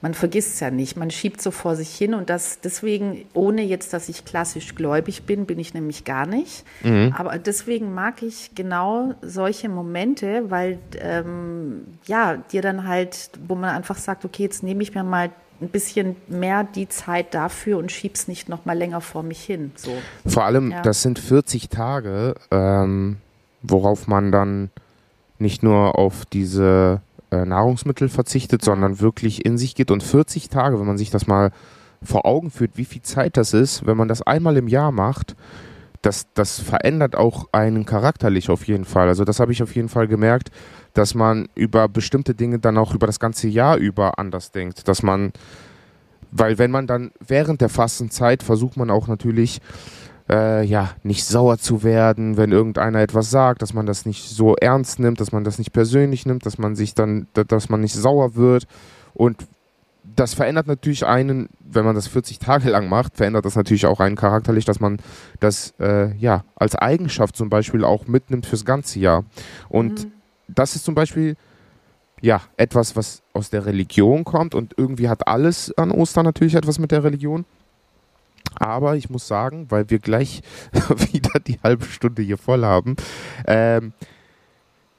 [0.00, 3.62] man vergisst es ja nicht, man schiebt so vor sich hin und das deswegen, ohne
[3.62, 6.64] jetzt, dass ich klassisch gläubig bin, bin ich nämlich gar nicht.
[6.82, 7.14] Mhm.
[7.16, 13.70] Aber deswegen mag ich genau solche Momente, weil ähm, ja, dir dann halt, wo man
[13.74, 15.30] einfach sagt, okay, jetzt nehme ich mir mal
[15.60, 19.72] ein bisschen mehr die Zeit dafür und schieb's nicht noch mal länger vor mich hin.
[19.74, 19.90] So.
[20.24, 20.82] Vor allem, ja.
[20.82, 23.16] das sind 40 Tage, ähm,
[23.62, 24.70] worauf man dann
[25.40, 29.90] nicht nur auf diese äh, Nahrungsmittel verzichtet, sondern wirklich in sich geht.
[29.90, 31.50] Und 40 Tage, wenn man sich das mal
[32.02, 35.34] vor Augen führt, wie viel Zeit das ist, wenn man das einmal im Jahr macht,
[36.02, 39.08] das, das verändert auch einen charakterlich auf jeden Fall.
[39.08, 40.50] Also das habe ich auf jeden Fall gemerkt,
[40.94, 44.86] dass man über bestimmte Dinge dann auch über das ganze Jahr über anders denkt.
[44.86, 45.32] Dass man,
[46.30, 49.60] weil wenn man dann während der Fastenzeit versucht man auch natürlich
[50.28, 54.56] äh, ja, nicht sauer zu werden, wenn irgendeiner etwas sagt, dass man das nicht so
[54.56, 57.94] ernst nimmt, dass man das nicht persönlich nimmt, dass man sich dann, dass man nicht
[57.94, 58.66] sauer wird.
[59.14, 59.46] Und
[60.16, 64.00] das verändert natürlich einen, wenn man das 40 Tage lang macht, verändert das natürlich auch
[64.00, 64.98] einen charakterlich, dass man
[65.40, 69.24] das äh, ja als Eigenschaft zum Beispiel auch mitnimmt fürs ganze Jahr.
[69.68, 70.12] Und mhm.
[70.48, 71.36] das ist zum Beispiel
[72.20, 76.78] ja etwas, was aus der Religion kommt und irgendwie hat alles an Ostern natürlich etwas
[76.78, 77.44] mit der Religion.
[78.54, 80.42] Aber ich muss sagen, weil wir gleich
[81.12, 82.96] wieder die halbe Stunde hier voll haben,
[83.46, 83.92] ähm,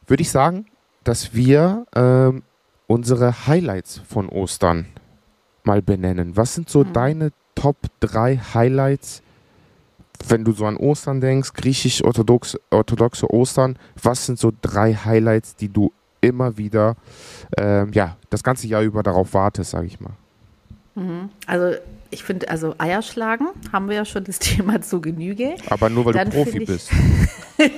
[0.08, 0.66] würde ich sagen,
[1.04, 2.44] dass wir ähm,
[2.88, 4.88] unsere Highlights von Ostern
[5.64, 6.36] mal benennen.
[6.36, 6.94] Was sind so mhm.
[6.94, 9.22] deine Top 3 Highlights,
[10.28, 13.78] wenn du so an Ostern denkst, griechisch-orthodoxe orthodoxe Ostern?
[14.02, 16.96] Was sind so drei Highlights, die du immer wieder,
[17.58, 20.14] ähm, ja, das ganze Jahr über darauf wartest, sage ich mal?
[20.96, 21.30] Mhm.
[21.46, 21.78] Also
[22.12, 25.56] ich finde, also Eier schlagen haben wir ja schon das Thema zu Genüge.
[25.70, 26.90] Aber nur weil Dann du Profi bist.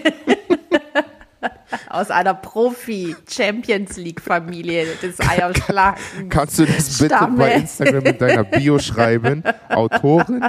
[1.89, 6.01] Aus einer Profi-Champions League-Familie des Eierschlagens.
[6.29, 7.37] Kannst du das bitte Stamme.
[7.37, 9.43] bei Instagram in deiner Bio schreiben?
[9.69, 10.45] Autorin,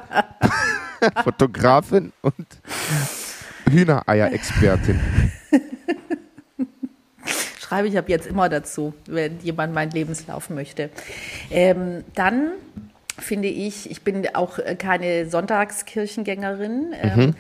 [1.25, 2.47] Fotografin und
[3.68, 5.01] Hühnereier-Expertin.
[7.59, 10.90] Schreibe ich ab jetzt immer dazu, wenn jemand meinen Lebenslauf möchte.
[11.51, 12.53] Ähm, dann
[13.23, 16.95] finde ich, ich bin auch äh, keine Sonntagskirchengängerin.
[17.01, 17.35] Ähm, mhm.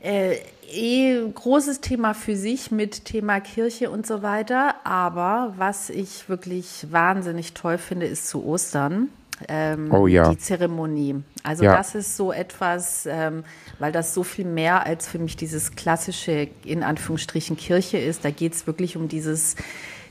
[0.00, 0.36] äh,
[0.72, 4.74] eh großes Thema für sich mit Thema Kirche und so weiter.
[4.84, 9.08] Aber was ich wirklich wahnsinnig toll finde, ist zu Ostern.
[9.48, 10.30] ähm, Oh ja.
[10.30, 11.22] die Zeremonie.
[11.42, 11.76] Also Ja.
[11.76, 13.44] das ist so etwas, ähm,
[13.78, 18.24] weil das so viel mehr als für mich dieses klassische, in Anführungsstrichen, Kirche ist.
[18.24, 19.56] Da geht es wirklich um dieses,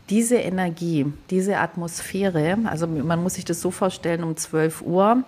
[0.10, 2.58] diese Energie, diese Atmosphäre.
[2.65, 5.24] Also man muss sich das so vorstellen, um 12 Uhr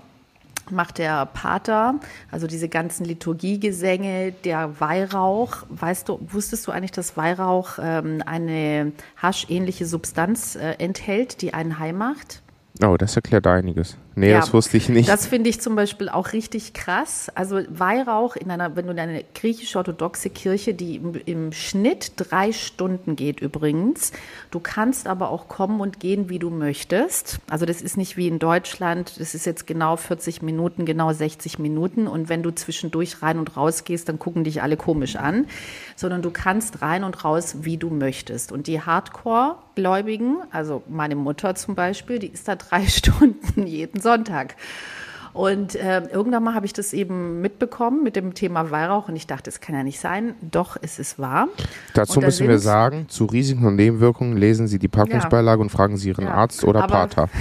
[0.70, 1.96] macht der Pater,
[2.30, 5.63] also diese ganzen Liturgiegesänge, der Weihrauch.
[5.70, 11.80] Weißt du, wusstest du eigentlich, dass Weihrauch ähm, eine haschähnliche Substanz äh, enthält, die einen
[11.80, 12.42] high macht?
[12.84, 13.98] Oh, das erklärt einiges.
[14.18, 15.08] Nee, Ja, das wusste ich nicht.
[15.08, 17.30] Das finde ich zum Beispiel auch richtig krass.
[17.36, 22.52] Also Weihrauch in einer, wenn du in eine griechisch-orthodoxe Kirche, die im, im Schnitt drei
[22.52, 24.14] Stunden geht übrigens.
[24.50, 27.38] Du kannst aber auch kommen und gehen, wie du möchtest.
[27.48, 29.20] Also das ist nicht wie in Deutschland.
[29.20, 32.08] Das ist jetzt genau 40 Minuten, genau 60 Minuten.
[32.08, 35.46] Und wenn du zwischendurch rein und raus gehst, dann gucken dich alle komisch an.
[35.96, 38.52] Sondern du kannst rein und raus, wie du möchtest.
[38.52, 44.56] Und die Hardcore-Gläubigen, also meine Mutter zum Beispiel, die ist da drei Stunden jeden Sonntag.
[45.34, 49.28] Und äh, irgendwann mal habe ich das eben mitbekommen mit dem Thema Weihrauch und ich
[49.28, 50.34] dachte, es kann ja nicht sein.
[50.41, 51.48] Doch, es ist wahr.
[51.93, 55.96] Dazu da müssen wir sagen, zu Risiken und Nebenwirkungen lesen Sie die Packungsbeilage und fragen
[55.98, 57.30] Sie Ihren Ja, Arzt oder aber- Pater.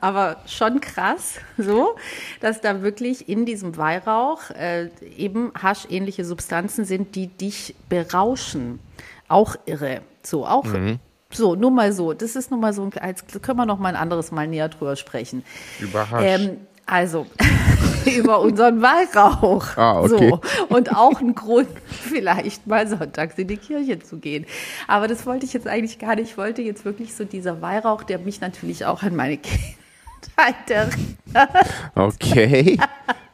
[0.00, 1.94] Aber schon krass, so,
[2.40, 8.80] dass da wirklich in diesem Weihrauch äh, eben haschähnliche Substanzen sind, die dich berauschen.
[9.28, 10.00] Auch irre.
[10.24, 10.64] So, auch.
[10.64, 10.98] Mhm.
[11.34, 12.12] So, nur mal so.
[12.12, 14.68] Das ist nur mal so, ein- als können wir noch mal ein anderes Mal näher
[14.68, 15.44] drüber sprechen.
[15.80, 16.22] Über Hasch.
[16.24, 17.26] Ähm, also,
[18.16, 19.76] über unseren Weihrauch.
[19.76, 20.28] Ah, okay.
[20.30, 20.40] So.
[20.68, 24.44] Und auch ein Grund, vielleicht mal sonntags in die Kirche zu gehen.
[24.86, 26.30] Aber das wollte ich jetzt eigentlich gar nicht.
[26.30, 31.66] Ich wollte jetzt wirklich so dieser Weihrauch, der mich natürlich auch an meine Kindheit erinnert.
[31.94, 32.78] Okay.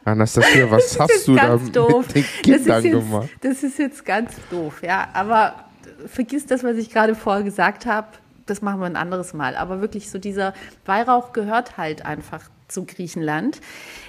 [0.03, 2.07] Anastasia, was Das hast du da ganz mit doof.
[2.07, 3.29] den das, Kindern ist jetzt, gemacht?
[3.41, 5.07] das ist jetzt ganz doof, ja.
[5.13, 5.53] Aber
[6.07, 8.07] vergiss das, was ich gerade vorher gesagt habe.
[8.45, 9.55] Das machen wir ein anderes Mal.
[9.55, 10.53] Aber wirklich so dieser
[10.85, 13.59] Weihrauch gehört halt einfach zu Griechenland.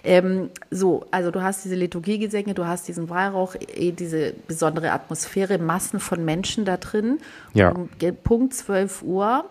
[0.05, 5.59] Ähm, so, also du hast diese Liturgiegesänge, du hast diesen Weihrauch, eh diese besondere Atmosphäre,
[5.59, 7.18] Massen von Menschen da drin.
[7.55, 7.70] Ja.
[7.70, 7.88] Um
[8.22, 9.44] Punkt 12 Uhr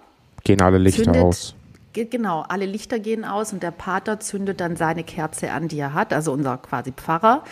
[0.43, 1.55] Gehen alle Lichter zündet, aus.
[1.93, 5.77] Ge- Genau, alle Lichter gehen aus und der Pater zündet dann seine Kerze an, die
[5.79, 7.43] er hat, also unser quasi Pfarrer,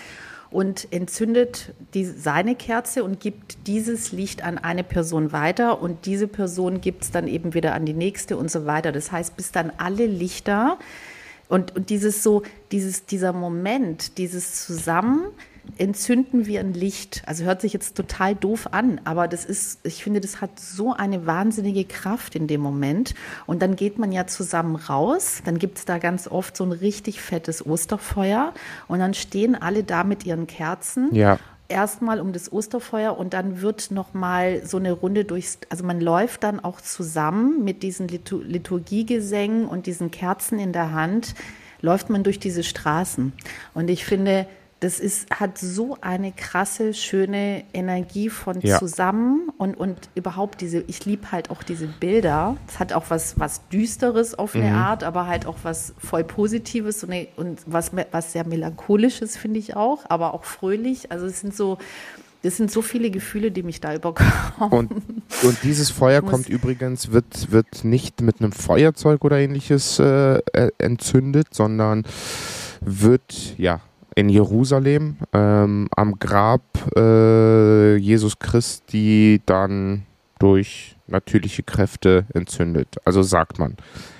[0.51, 6.27] und entzündet die, seine Kerze und gibt dieses Licht an eine Person weiter und diese
[6.27, 8.91] Person gibt es dann eben wieder an die nächste und so weiter.
[8.91, 10.79] Das heißt, bis dann alle Lichter
[11.47, 15.27] und, und dieses so, dieses, dieser Moment, dieses Zusammen
[15.77, 17.21] entzünden wir ein Licht.
[17.25, 20.93] Also hört sich jetzt total doof an, aber das ist, ich finde, das hat so
[20.93, 23.15] eine wahnsinnige Kraft in dem Moment.
[23.45, 26.71] Und dann geht man ja zusammen raus, dann gibt es da ganz oft so ein
[26.71, 28.53] richtig fettes Osterfeuer
[28.88, 31.38] und dann stehen alle da mit ihren Kerzen Ja.
[31.67, 36.01] erstmal um das Osterfeuer und dann wird noch mal so eine Runde durchs, also man
[36.01, 41.36] läuft dann auch zusammen mit diesen Litur Liturgiegesängen und diesen Kerzen in der Hand,
[41.82, 43.34] läuft man durch diese Straßen.
[43.73, 44.47] Und ich finde,
[44.82, 48.80] das ist, hat so eine krasse, schöne Energie von Ja.
[48.80, 52.56] zusammen und, und überhaupt diese, ich liebe halt auch diese Bilder.
[52.68, 57.04] Es hat auch was, was Düsteres auf eine Art, aber halt auch was voll Positives
[57.04, 61.12] und, und was, was sehr Melancholisches, finde ich auch, aber auch fröhlich.
[61.12, 61.78] Also es sind so,
[62.42, 64.32] das sind so viele Gefühle, die mich da überkommen.
[64.70, 64.92] Und,
[65.44, 70.72] und dieses Feuer kommt übrigens, wird, wird nicht mit einem Feuerzeug oder ähnliches äh, äh,
[70.78, 72.06] entzündet, sondern
[72.80, 73.82] wird, ja,
[74.19, 76.62] in Jerusalem ähm, am Grab
[76.97, 80.05] äh, Jesus Christi dann
[80.39, 82.97] durch natürliche Kräfte entzündet.
[83.05, 83.77] Also sagt man.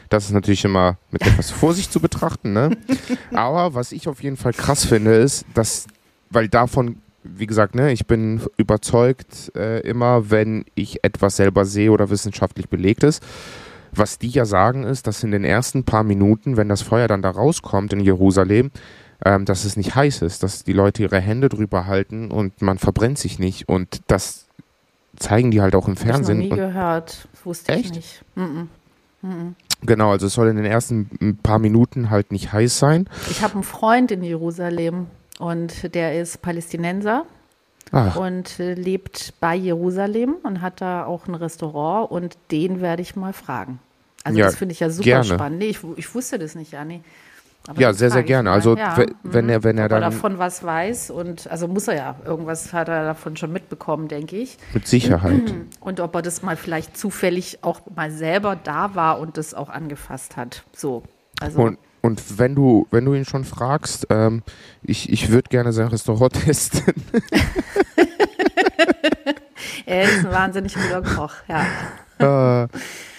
[0.10, 2.72] Das ist natürlich immer mit etwas Vorsicht zu betrachten, ne?
[3.34, 5.86] Aber was ich auf jeden Fall krass finde, ist, dass,
[6.32, 11.92] weil davon, wie gesagt, ne, ich bin überzeugt, äh, immer wenn ich etwas selber sehe
[11.92, 13.22] oder wissenschaftlich belegt ist,
[13.92, 17.22] was die ja sagen ist, dass in den ersten paar Minuten, wenn das Feuer dann
[17.22, 18.72] da rauskommt in Jerusalem,
[19.26, 22.78] ähm, dass es nicht heiß ist, dass die Leute ihre Hände drüber halten und man
[22.78, 23.68] verbrennt sich nicht.
[23.68, 24.46] Und das
[25.18, 26.38] zeigen die halt auch im Hab ich noch Fernsehen.
[26.40, 27.28] nie gehört.
[27.34, 27.86] Das wusste Echt?
[27.88, 28.22] ich nicht.
[28.36, 28.70] Mhm.
[29.82, 33.10] genau, also es soll in den ersten paar Minuten halt nicht heiß sein.
[33.30, 35.08] Ich habe einen Freund in Jerusalem
[35.40, 37.26] und der ist Palästinenser
[37.92, 43.18] Ach, und lebt bei Jerusalem und hat da auch ein Restaurant und den werde ich
[43.18, 43.80] mal fragen.
[44.24, 45.26] Also Ja, das finde ich ja super gerne.
[45.26, 45.60] spannend.
[45.60, 47.02] Nee, ich, ich wusste das nicht, Janni.
[47.68, 48.50] Aber Ja, sehr, sehr gerne.
[48.50, 48.56] mal.
[48.56, 49.50] Also, ja, we- wenn mhm.
[49.52, 52.74] er- wenn er Ob er dann- davon was weiß und also muss er ja irgendwas
[52.74, 54.58] hat er davon schon mitbekommen, denke ich.
[54.74, 55.54] mit Sicherheit.
[55.80, 59.70] Und ob er das mal vielleicht zufällig auch mal selber da war und das auch
[59.70, 60.64] angefasst hat.
[60.76, 61.04] So,
[61.42, 64.42] also Und, und wenn du, wenn du ihn schon fragst, ähm,
[64.82, 66.94] ich, ich würde gerne sein Restaurant testen.
[69.86, 71.34] er ist ein wahnsinnig guter Koch.
[71.48, 72.64] Ja.
[72.64, 72.68] äh,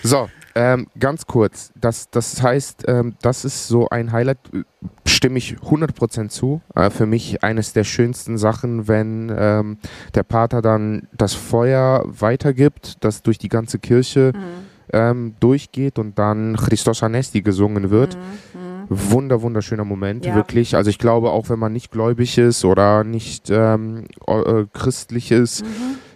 [0.03, 4.62] so, Ähm, ganz kurz, das, das heißt, ähm, das ist so ein Highlight, äh,
[5.06, 6.60] stimme ich 100% zu.
[6.74, 9.78] Äh, für mich eines der schönsten Sachen, wenn ähm,
[10.14, 14.32] der Pater dann das Feuer weitergibt, das durch die ganze Kirche
[14.92, 18.18] ähm, durchgeht und dann Christos Anesti gesungen wird.
[18.88, 20.34] Wunder, wunderschöner Moment, Ja.
[20.34, 20.74] wirklich.
[20.74, 25.64] Also ich glaube, auch wenn man nicht gläubig ist oder nicht ähm, äh, christlich ist,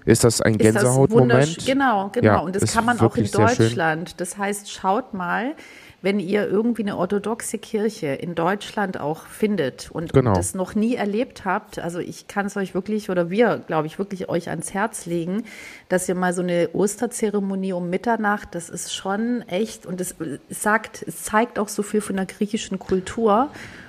[0.05, 1.65] ist das ein Gänsehautmoment.
[1.67, 2.27] Genau, genau.
[2.27, 3.31] Ja, und das kann man auch in.
[3.31, 4.21] Deutschland.
[4.21, 5.55] Das heißt, schaut mal,
[6.03, 10.31] wenn ihr irgendwie eine orthodoxe Kirche in Deutschland auch findet und, Genau.
[10.31, 13.87] und das noch nie erlebt habt, also ich kann es euch wirklich, oder wir, glaube
[13.87, 15.45] ich, wirklich euch ans Herz legen,
[15.89, 20.15] dass ihr mal so eine Osterzeremonie um Mitternacht, das ist schon echt und es
[20.51, 23.49] sagt, es zeigt auch so viel von der griechischen Kultur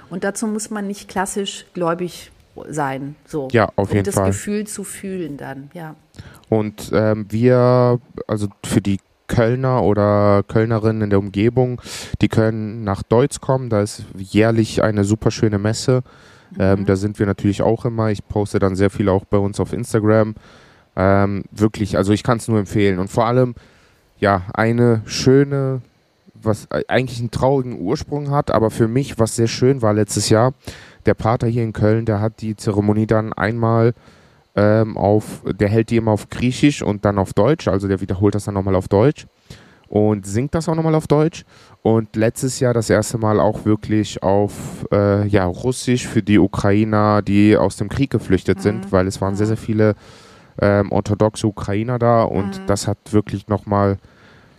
[0.09, 2.31] und dazu muss man nicht klassisch gläubig
[2.69, 3.49] sein, so.
[3.51, 4.27] Ja, auf um jeden das Fall.
[4.27, 5.95] Gefühl zu fühlen dann, ja.
[6.49, 11.81] Und ähm, wir, also für die Kölner oder Kölnerinnen in der Umgebung,
[12.21, 13.69] die können nach Deutz kommen.
[13.69, 16.03] Da ist jährlich eine super schöne Messe.
[16.59, 18.11] Ähm, da sind wir natürlich auch immer.
[18.11, 20.35] Ich poste dann sehr viel auch bei uns auf Instagram.
[20.95, 22.99] Ähm, wirklich, also ich kann es nur empfehlen.
[22.99, 23.55] Und vor allem,
[24.19, 25.81] ja, eine schöne,
[26.33, 30.29] was äh, eigentlich einen traurigen Ursprung hat, aber für mich, was sehr schön war letztes
[30.29, 30.53] Jahr,
[31.05, 33.93] der Pater hier in Köln, der hat die Zeremonie dann einmal
[34.55, 38.35] ähm, auf, der hält die immer auf Griechisch und dann auf Deutsch, also der wiederholt
[38.35, 39.27] das dann nochmal auf Deutsch
[39.87, 41.45] und singt das auch nochmal auf Deutsch.
[41.81, 44.53] Und letztes Jahr das erste Mal auch wirklich auf
[44.91, 49.35] äh, ja, Russisch für die Ukrainer, die aus dem Krieg geflüchtet sind, weil es waren
[49.35, 49.95] sehr, sehr viele
[50.59, 53.97] ähm, orthodoxe Ukrainer da und das hat wirklich nochmal,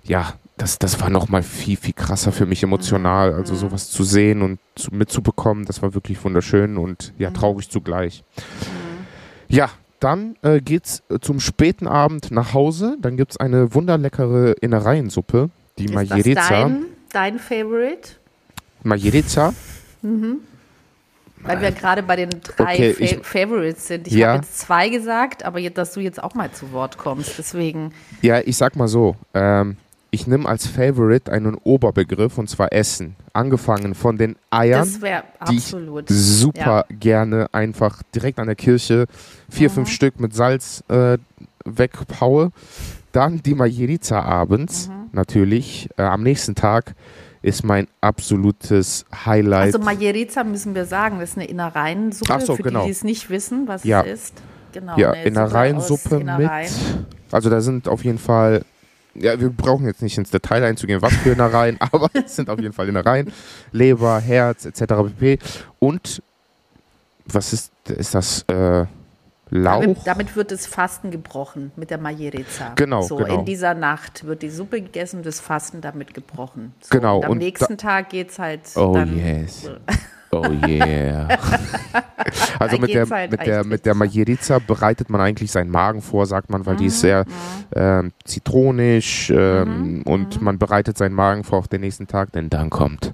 [0.05, 3.35] ja, das, das war nochmal viel, viel krasser für mich emotional.
[3.35, 8.25] Also sowas zu sehen und zu, mitzubekommen, das war wirklich wunderschön und ja, traurig zugleich.
[9.49, 9.71] Ja,
[10.07, 12.97] dann äh, geht's äh, zum späten Abend nach Hause.
[13.01, 16.49] Dann gibt's eine wunderleckere Innereiensuppe, die Ist das Majerica.
[16.49, 18.11] dein, dein Favorite?
[18.85, 19.53] Majerica.
[21.43, 24.07] Weil wir gerade bei den drei Okay, Fa ich- Favorites sind.
[24.07, 24.29] Ich Ja.
[24.29, 27.35] habe jetzt zwei gesagt, aber jetzt, dass du jetzt auch mal zu Wort kommst.
[27.39, 27.93] Deswegen,
[28.23, 29.77] Ja, ich sag mal so, ähm,
[30.11, 33.17] ich nehme als Favorite einen Oberbegriff und zwar Essen.
[33.33, 36.07] Angefangen von den Eiern, das wäre die ich absolut.
[36.09, 39.07] super gerne einfach direkt an der Kirche
[39.51, 39.75] vier, Mhm.
[39.75, 41.19] fünf Stück mit Salz äh,
[41.65, 42.51] wegpaue.
[43.13, 44.93] Dann die Majerica abends, Mhm.
[45.13, 45.89] natürlich.
[45.97, 46.95] Äh, am nächsten Tag
[47.43, 49.67] ist mein absolutes Highlight.
[49.75, 52.41] Also Majerica müssen wir sagen, das ist eine Innereiensuppe.
[52.41, 52.81] So, für genau.
[52.81, 54.03] die, die es nicht wissen, was Ja.
[54.03, 54.35] es ist.
[54.73, 56.71] Genau, ja, Innereiensuppe Innereien.
[56.71, 57.07] mit.
[57.33, 58.63] Also da sind auf jeden Fall.
[59.21, 62.59] Ja, wir brauchen jetzt nicht ins Detail einzugehen, was für Innereien, aber es sind auf
[62.59, 63.33] jeden Fall Innereien.
[63.73, 64.81] Leber, Herz, etc.
[65.19, 65.39] pp.
[65.79, 66.23] Und
[67.27, 68.43] was ist, ist das?
[68.49, 68.87] Äh,
[69.49, 69.81] Lauch?
[69.81, 72.73] Damit, damit wird das Fasten gebrochen mit der Majerica.
[72.75, 73.39] Genau, so, genau.
[73.39, 76.75] In dieser Nacht wird die Suppe gegessen, das Fasten damit gebrochen.
[76.81, 79.71] So, Genau, Und am und nächsten Tag geht es halt Oh yes.
[80.43, 81.29] Oh yeah.
[82.59, 86.27] also mit der, halt mit der, mit der Majerica bereitet man eigentlich seinen Magen vor,
[86.27, 87.25] sagt man, weil die Mhm, ist sehr
[87.75, 90.45] ähm, zitronisch ähm, und mhm.
[90.45, 93.13] man bereitet seinen Magen vor auf den nächsten Tag, denn dann kommt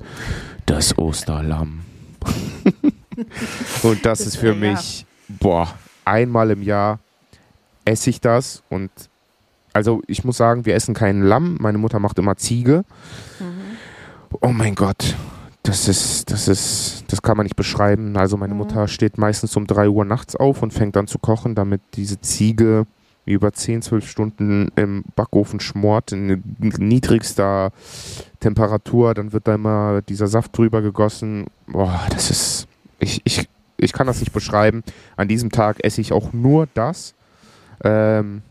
[0.67, 1.81] das Osterlamm.
[3.83, 5.69] und das, Das, ist für mich, boah,
[6.05, 6.99] einmal im Jahr
[7.85, 8.91] esse ich das und
[9.73, 12.85] also ich muss sagen, wir essen kein Lamm, meine Mutter macht immer Ziege.
[14.41, 15.15] Oh mein Gott,
[15.63, 18.17] das ist, das ist, das kann man nicht beschreiben.
[18.17, 21.55] Also meine Mutter steht meistens um 3 Uhr nachts auf und fängt an zu kochen,
[21.55, 22.87] damit diese Ziege
[23.25, 27.71] über 10, 12 Stunden im Backofen schmort, in niedrigster
[28.41, 29.15] Temperatur.
[29.15, 31.47] Dann wird da immer dieser Saft drüber gegossen.
[31.69, 32.67] Boah, das ist,
[32.99, 34.83] ich, ich, ich kann das nicht beschreiben.
[35.17, 37.15] An diesem Tag esse ich auch nur das.
[37.85, 38.43] Ähm,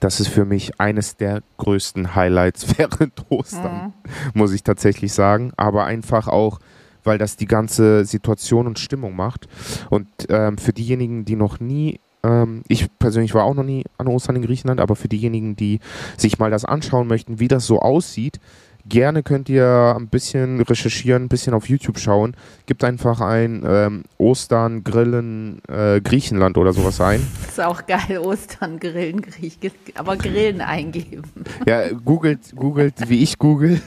[0.00, 3.92] das ist für mich eines der größten Highlights während Ostern
[4.34, 5.52] muss ich tatsächlich sagen.
[5.56, 6.58] Aber einfach auch,
[7.04, 9.48] weil das die ganze Situation und Stimmung macht.
[9.90, 14.08] Und ähm, für diejenigen, die noch nie, ähm, ich persönlich war auch noch nie an
[14.08, 15.80] Ostern in Griechenland, aber für diejenigen, die
[16.16, 18.40] sich mal das anschauen möchten, wie das so aussieht,
[18.90, 22.36] gerne könnt ihr ein bisschen recherchieren, ein bisschen auf YouTube schauen.
[22.66, 27.26] Gibt einfach ein ähm, Ostern, Grillen, äh, Griechenland oder sowas ein.
[27.40, 29.58] Das ist auch geil, Ostern, Grillen, Griech,
[29.94, 31.22] aber Grillen eingeben.
[31.66, 33.80] Ja, googelt, googelt, wie ich google.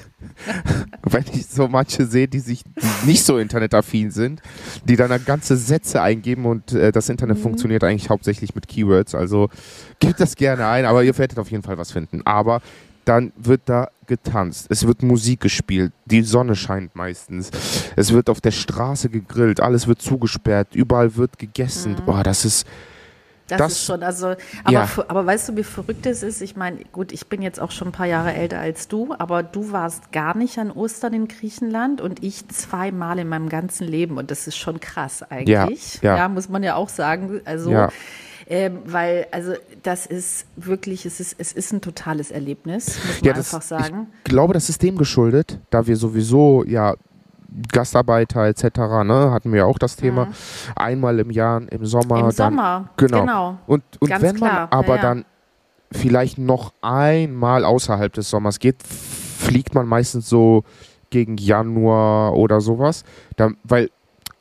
[1.04, 4.42] Wenn ich so manche sehe, die sich die nicht so internetaffin sind,
[4.86, 9.16] die dann ganze Sätze eingeben und äh, das Internet funktioniert eigentlich hauptsächlich mit Keywords.
[9.16, 9.50] Also
[10.00, 12.22] gebt das gerne ein, aber ihr werdet auf jeden Fall was finden.
[12.26, 12.62] Aber
[13.06, 17.52] dann wird da getanzt, es wird Musik gespielt, die Sonne scheint meistens,
[17.96, 21.96] es wird auf der Straße gegrillt, alles wird zugesperrt, überall wird gegessen.
[22.06, 22.68] Boah, das ist,
[23.50, 24.28] Das, Das- ist schon, also,
[24.64, 24.90] aber, Ja.
[25.10, 26.42] aber weißt du, wie verrückt es ist?
[26.42, 29.44] Ich meine, gut, ich bin jetzt auch schon ein paar Jahre älter als du, aber
[29.44, 34.18] du warst gar nicht an Ostern in Griechenland und ich zweimal in meinem ganzen Leben
[34.18, 36.00] und das ist schon krass eigentlich.
[36.02, 36.30] ja.
[36.30, 37.42] muss man ja auch sagen.
[37.44, 37.90] Also, Ja.
[38.48, 43.28] Ähm, weil, also, das ist wirklich, es ist, es ist ein totales Erlebnis, muss man
[43.28, 44.08] Ja, das, einfach sagen.
[44.20, 46.96] Ich glaube, das ist dem geschuldet, da wir sowieso ja
[47.72, 48.64] Gastarbeiter etc.
[49.06, 50.30] Ne, hatten wir ja auch das Thema.
[50.76, 52.18] Einmal im Jahr im Sommer.
[52.18, 53.20] Im dann, Sommer, Genau.
[53.22, 53.58] genau.
[53.68, 55.02] Und, und Ganz wenn man klar, aber ja, ja.
[55.02, 55.26] dann
[55.92, 60.64] vielleicht noch einmal außerhalb des Sommers geht, fliegt man meistens so
[61.12, 63.04] gegen Januar oder sowas.
[63.36, 63.92] Dann, weil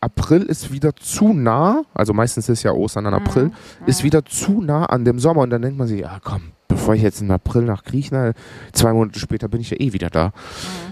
[0.02, 3.08] April ist wieder zu nah, also meistens ist ja Ostern Mhm.
[3.08, 3.50] an April,
[3.86, 6.42] ist wieder zu nah an dem Sommer und dann denkt man sich, ja komm,
[6.82, 8.36] bevor ich jetzt im April nach Griechenland,
[8.72, 10.32] zwei Monate später bin ich ja eh wieder da.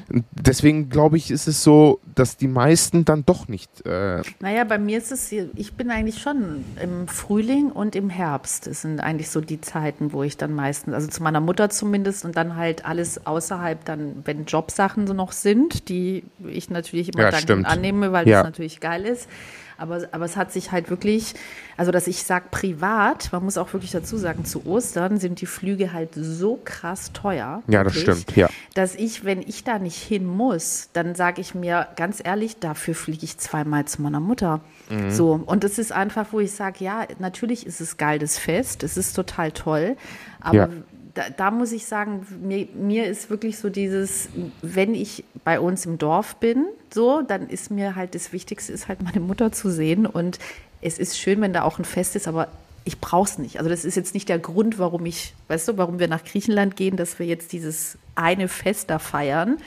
[0.09, 0.25] Mhm.
[0.33, 3.85] Deswegen glaube ich, ist es so, dass die meisten dann doch nicht.
[3.87, 8.67] Äh, Naja, bei mir ist es, ich bin eigentlich schon im Frühling und im Herbst.
[8.67, 12.25] Das sind eigentlich so die Zeiten, wo ich dann meistens, also zu meiner Mutter zumindest
[12.25, 17.23] und dann halt alles außerhalb dann, wenn Jobsachen so noch sind, die ich natürlich immer
[17.25, 17.67] Ja, dankend stimmt.
[17.67, 18.39] annehme, weil Ja.
[18.39, 19.29] das natürlich geil ist.
[19.81, 21.35] Aber, aber es hat sich halt wirklich,
[21.77, 25.47] also dass ich sage privat, man muss auch wirklich dazu sagen, zu Ostern sind die
[25.47, 27.63] Flüge halt so krass teuer.
[27.67, 28.49] ja, das wirklich stimmt, ja.
[28.75, 32.95] dass ich, wenn ich da nicht hin muss, dann sage ich mir ganz ehrlich, dafür
[32.95, 34.61] fliege ich zweimal zu meiner Mutter.
[34.91, 35.11] Mhm.
[35.11, 38.83] So, und das ist einfach, wo ich sage, ja, natürlich ist es geil, das Fest,
[38.83, 39.97] es ist total toll,
[40.41, 40.69] aber Ja.
[41.15, 44.29] Da, da muss ich sagen, mir, mir ist wirklich so dieses,
[44.63, 48.89] wenn ich bei uns im Dorf bin, so, dann ist mir halt das Wichtigste, ist
[48.89, 50.39] halt meine Mutter zu sehen und
[50.83, 52.49] es ist schön, wenn da auch ein Fest ist, aber
[52.85, 53.59] ich brauche es nicht.
[53.59, 56.77] Also das ist jetzt nicht der Grund, warum ich, weißt du, warum wir nach Griechenland
[56.77, 59.59] gehen, dass wir jetzt dieses eine Fest da feiern,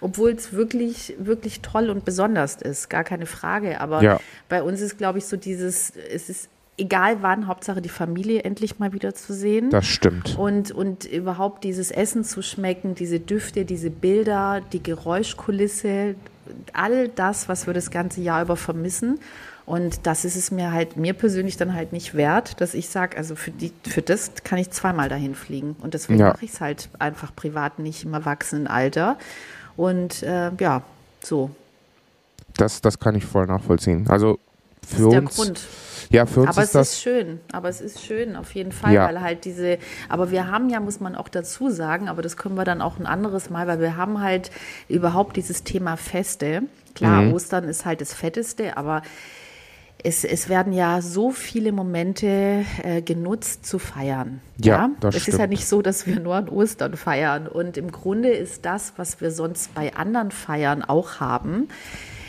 [0.00, 3.80] obwohl es wirklich, wirklich toll und besonders ist, gar keine Frage.
[3.80, 4.20] Aber Ja.
[4.48, 6.48] bei uns ist, glaube ich, so dieses, es ist
[6.78, 9.70] egal wann, Hauptsache die Familie endlich mal wieder zu sehen.
[9.70, 10.38] Das stimmt.
[10.38, 16.14] Und, und überhaupt dieses Essen zu schmecken, diese Düfte, diese Bilder, die Geräuschkulisse,
[16.72, 19.18] all das, was wir das ganze Jahr über vermissen.
[19.66, 23.18] Und das ist es mir halt, mir persönlich dann halt nicht wert, dass ich sage,
[23.18, 25.76] also für, die, für das kann ich zweimal dahin fliegen.
[25.82, 26.28] Und deswegen Ja.
[26.30, 29.18] mache ich es halt einfach privat nicht im Erwachsenenalter.
[29.76, 30.82] Und äh, ja,
[31.22, 31.50] so.
[32.56, 34.06] Das, das kann ich voll nachvollziehen.
[34.08, 34.38] Also
[34.80, 35.60] Das für ist der uns, Grund.
[36.10, 38.72] Ja, für uns Aber ist es das ist schön, aber es ist schön auf jeden
[38.72, 39.06] Fall, Ja.
[39.06, 39.78] weil halt diese,
[40.08, 42.98] aber wir haben ja, muss man auch dazu sagen, aber das können wir dann auch
[42.98, 44.50] ein anderes Mal, weil wir haben halt
[44.88, 46.62] überhaupt dieses Thema Feste.
[46.94, 47.32] Klar, Mhm.
[47.34, 49.02] Ostern ist halt das Fetteste, aber
[50.02, 54.40] es, es werden ja so viele Momente äh, genutzt zu feiern.
[54.56, 55.50] Ja, das es ist ja stimmt.
[55.50, 57.48] nicht so, dass wir nur an Ostern feiern.
[57.48, 61.68] Und im Grunde ist das, was wir sonst bei anderen Feiern auch haben,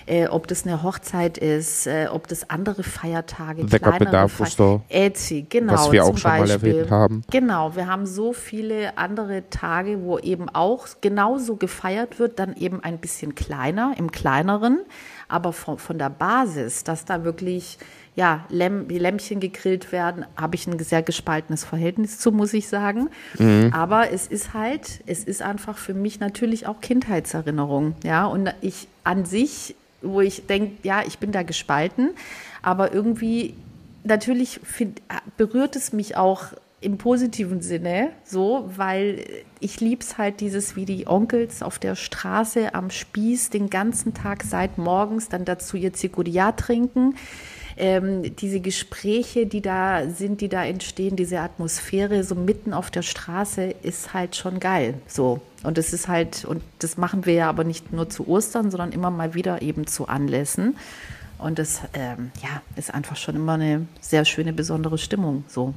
[0.09, 4.45] äh, ob das eine Hochzeit ist, äh, ob das andere Feiertage, Wecker kleinere Bedarf, Feier-
[4.45, 4.81] Gusto.
[4.89, 5.73] Etsy, genau.
[5.73, 6.75] Was wir auch schon mal Beispiel.
[6.75, 7.21] erwähnt haben.
[7.31, 12.83] Genau, wir haben so viele andere Tage, wo eben auch genauso gefeiert wird, dann eben
[12.83, 14.79] ein bisschen kleiner, im kleineren,
[15.27, 17.77] aber von, von der Basis, dass da wirklich
[18.15, 22.67] ja, Lämm, die Lämmchen gegrillt werden, habe ich ein sehr gespaltenes Verhältnis zu, muss ich
[22.67, 23.09] sagen.
[23.37, 23.71] Mhm.
[23.73, 27.93] Aber es ist halt, es ist einfach für mich natürlich auch Kindheitserinnerung.
[28.03, 32.11] Ja, und ich an sich, wo ich denke, ja, ich bin da gespalten,
[32.61, 33.55] aber irgendwie
[34.03, 35.01] natürlich find,
[35.37, 39.25] berührt es mich auch im positiven Sinne so, weil
[39.59, 44.43] ich lieb's halt dieses, wie die Onkels auf der Straße am Spieß den ganzen Tag
[44.43, 47.15] seit morgens dann dazu ihr Ziguria trinken.
[47.79, 53.03] Ähm, diese Gespräche, die da sind, die da entstehen, diese Atmosphäre so mitten auf der
[53.03, 54.95] Straße ist halt schon geil.
[55.07, 55.39] So.
[55.63, 58.91] Und das ist halt, und das machen wir ja aber nicht nur zu Ostern, sondern
[58.91, 60.75] immer mal wieder eben zu Anlässen.
[61.37, 65.45] Und das ähm, ja, ist einfach schon immer eine sehr schöne, besondere Stimmung.
[65.47, 65.73] So.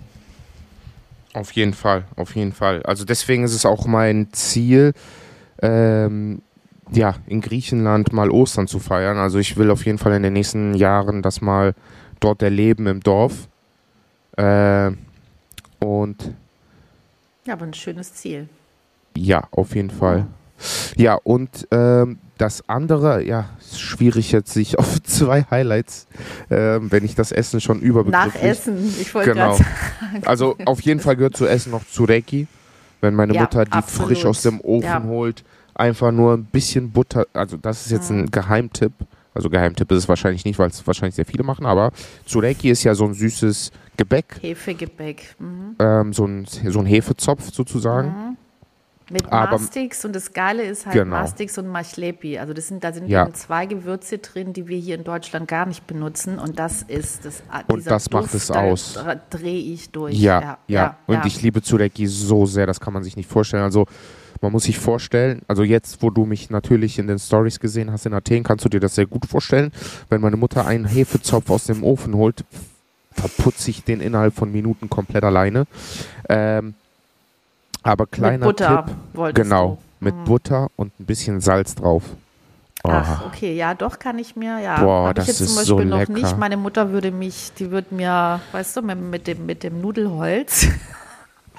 [1.34, 2.82] Auf jeden Fall, auf jeden Fall.
[2.82, 4.92] Also deswegen ist es auch mein Ziel,
[5.62, 6.42] ähm,
[6.92, 9.16] ja, in Griechenland mal Ostern zu feiern.
[9.18, 11.74] Also ich will auf jeden Fall in den nächsten Jahren das mal
[12.20, 13.48] dort erleben im Dorf.
[14.36, 14.90] Äh,
[15.80, 16.34] und
[17.44, 18.48] Ja, aber ein schönes Ziel.
[19.16, 20.26] ja, auf jeden Fall.
[20.96, 26.06] Ja, und ähm, das andere, ja, ist schwierig jetzt sich auf zwei Highlights,
[26.50, 28.42] ähm, wenn ich das Essen schon Nach überbegrifflich.
[28.42, 29.56] Essen, ich wollte Genau.
[29.56, 30.22] gerade sagen.
[30.26, 32.46] Also auf jeden Fall gehört zu Essen noch Zureki.
[33.00, 34.10] Wenn meine Ja, Mutter die absolut.
[34.12, 35.02] frisch aus dem Ofen Ja.
[35.02, 35.42] holt,
[35.74, 37.26] einfach nur ein bisschen Butter.
[37.32, 38.20] Also das ist jetzt Mhm.
[38.20, 38.92] ein Geheimtipp.
[39.34, 41.90] Also Geheimtipp ist es wahrscheinlich nicht, weil es wahrscheinlich sehr viele machen, aber
[42.26, 45.36] Zureki ist ja so ein süßes Gebäck, Hefegebäck.
[45.38, 45.76] Mhm.
[45.78, 48.36] ähm, so, ein, so ein Hefezopf sozusagen.
[49.10, 51.16] Mit Aber- Mastix und das Geile ist halt Genau.
[51.16, 52.38] Mastix und Machlepi.
[52.38, 53.30] Also das sind, da sind Ja.
[53.32, 56.38] zwei Gewürze drin, die wir hier in Deutschland gar nicht benutzen.
[56.38, 57.42] Und das ist das.
[57.66, 58.96] Und dieser das macht Duft, es da aus.
[58.96, 60.14] dra- Drehe ich durch.
[60.18, 60.96] Ja, ja.
[61.06, 61.26] Und ja.
[61.26, 63.64] ich liebe Tsureki so sehr, das kann man sich nicht vorstellen.
[63.64, 63.86] Also
[64.42, 68.04] man muss sich vorstellen, also jetzt, wo du mich natürlich in den Stories gesehen hast
[68.06, 69.72] in Athen, kannst du dir das sehr gut vorstellen.
[70.10, 72.44] Wenn meine Mutter einen Hefezopf aus dem Ofen holt,
[73.12, 75.64] verputze ich den innerhalb von Minuten komplett alleine.
[76.28, 76.74] Ähm,
[77.82, 80.04] aber kleiner Mit Butter Tipp, genau, du.
[80.04, 80.24] mit Mhm.
[80.24, 82.02] Butter und ein bisschen Salz drauf.
[82.84, 83.26] Ach, Oh.
[83.28, 84.82] okay, ja, doch kann ich mir, ja.
[84.82, 86.12] Boah, das ich jetzt zum ist so Beispiel noch lecker.
[86.14, 86.36] nicht.
[86.38, 90.66] Meine Mutter würde mich, die würde mir, weißt du, mit, mit, dem, mit dem Nudelholz,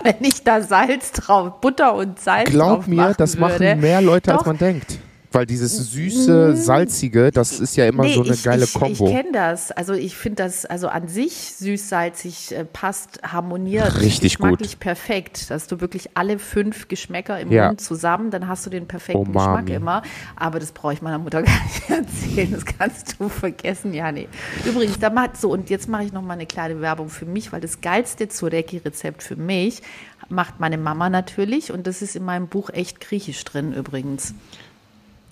[0.01, 3.53] wenn ich da Salz drauf, Butter und Salz Glaub drauf mir, das würde.
[3.69, 4.47] machen mehr Leute, als Doch.
[4.47, 4.99] man denkt.
[5.33, 9.07] Weil dieses süße, salzige, das ist ja immer Nee, so eine ich, geile ich, Kombo.
[9.07, 9.71] Ich kenne das.
[9.71, 14.79] Also ich finde das, also an sich süß-salzig äh, passt, harmoniert Richtig gut.
[14.79, 15.49] perfekt.
[15.49, 17.67] Dass du wirklich alle fünf Geschmäcker im Ja.
[17.67, 19.63] Mund zusammen, dann hast du den perfekten Umami.
[19.63, 20.01] Geschmack immer.
[20.35, 22.51] Aber das brauche ich meiner Mutter gar nicht erzählen.
[22.51, 23.93] Das kannst du vergessen.
[23.93, 24.27] Ja, nee.
[24.65, 27.51] Übrigens, da macht so, und jetzt mache ich noch mal eine kleine Werbung für mich,
[27.51, 29.81] weil das geilste Zureki-Rezept für mich
[30.29, 31.71] macht meine Mama natürlich.
[31.71, 34.33] Und das ist in meinem Buch echt griechisch drin übrigens.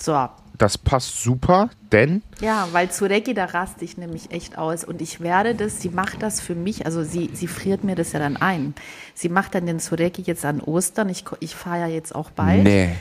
[0.02, 0.28] So,
[0.58, 4.84] Das passt super, denn ja, weil Zureki, da raste ich nämlich echt aus.
[4.84, 8.12] Und ich werde das, sie macht das für mich, also sie, sie friert mir das
[8.14, 8.74] ja dann ein.
[9.14, 11.10] Sie macht dann den Zureki jetzt an Ostern.
[11.10, 12.64] Ich, ich fahre ja jetzt auch bald.
[12.64, 12.96] nee,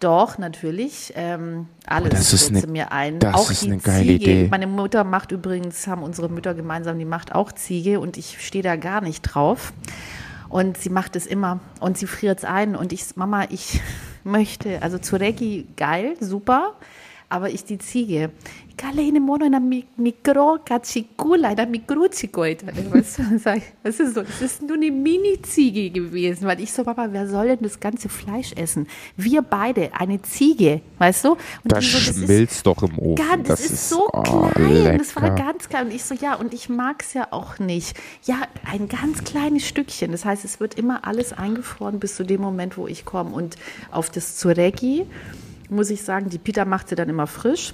[0.00, 1.12] Doch, natürlich.
[1.16, 3.18] Ähm, alles das ist eine- mir ein.
[3.20, 4.14] das auch ist die eine geile Ziege.
[4.30, 4.48] Idee.
[4.50, 8.62] Meine Mutter macht übrigens, haben unsere Mütter gemeinsam, die macht auch Ziege und ich stehe
[8.64, 9.72] da gar nicht drauf.
[10.50, 12.76] Und sie macht es immer und sie friert es ein.
[12.76, 13.80] Und ich, Mama, ich
[14.24, 16.74] möchte, also Zureki, geil, super,
[17.28, 18.30] aber ich die Ziege.
[18.76, 21.64] Kalene mono na mi- mikro kachikula, na
[23.56, 27.28] ich, das ist so, das ist nur eine Mini-Ziege gewesen, weil ich so, Papa, wer
[27.28, 28.88] soll denn das ganze Fleisch essen?
[29.16, 31.30] Wir beide, eine Ziege, weißt du?
[31.32, 33.14] Und das so, ist- schmilzt doch im Ofen.
[33.14, 34.98] Ganz, das, ist so oh, klein.
[34.98, 35.36] Das war lecker.
[35.36, 35.86] ganz klein.
[35.86, 37.96] Und ich so, ja, und ich mag es ja auch nicht.
[38.24, 40.10] Ja, ein ganz kleines Stückchen.
[40.12, 43.30] Das heißt, es wird immer alles eingefroren bis zu dem Moment, wo ich komme.
[43.30, 43.56] Und
[43.92, 45.06] auf das Zureki
[45.70, 47.72] muss ich sagen, die Pita macht sie dann immer frisch.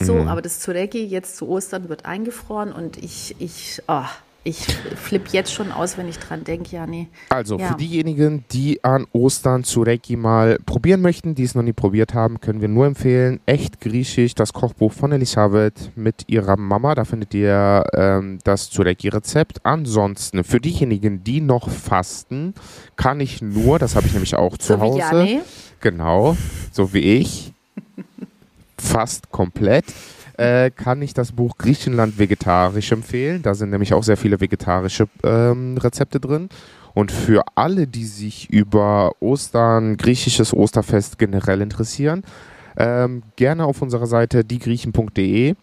[0.00, 0.28] So, Mhm.
[0.28, 4.02] aber das Zureki jetzt zu Ostern wird eingefroren und ich, ich, oh,
[4.44, 4.64] ich
[4.96, 7.08] flippe jetzt schon aus, wenn ich dran denke, ja, nee.
[7.28, 7.68] Also Ja.
[7.72, 12.40] für diejenigen, die an Ostern Tsureki mal probieren möchten, die es noch nie probiert haben,
[12.40, 16.94] können wir nur empfehlen, echt griechisch, das Kochbuch von Elisabeth mit ihrer Mama.
[16.94, 19.58] Da findet ihr ähm, das Tsureki-Rezept.
[19.66, 22.54] Ansonsten, für diejenigen, die noch fasten,
[22.96, 25.42] kann ich nur, das habe ich nämlich auch zu So wie Hause, Janne.
[25.80, 26.36] genau,
[26.72, 27.52] so wie ich,
[28.80, 29.84] fast komplett,
[30.36, 33.42] äh, kann ich das Buch Griechenland vegetarisch empfehlen.
[33.42, 36.48] Da sind nämlich auch sehr viele vegetarische ähm, Rezepte drin.
[36.94, 42.24] Und für alle, die sich über Ostern, griechisches Osterfest generell interessieren,
[42.76, 45.54] ähm, gerne auf unserer Seite diegriechen.de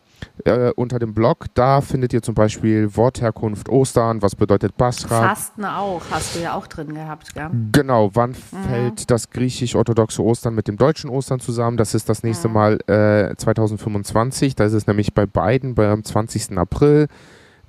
[0.43, 1.45] äh, unter dem Blog.
[1.53, 6.53] Da findet ihr zum Beispiel Wortherkunft Ostern, was bedeutet Basra, Fasten auch, hast du ja
[6.53, 7.49] auch drin gehabt, gell?
[7.71, 11.77] Genau, wann fällt das griechisch-orthodoxe Ostern mit dem deutschen Ostern zusammen?
[11.77, 14.55] Das ist das nächste Mal äh, 2025.
[14.55, 16.57] Da ist es nämlich bei beiden beim 20.
[16.57, 17.07] April.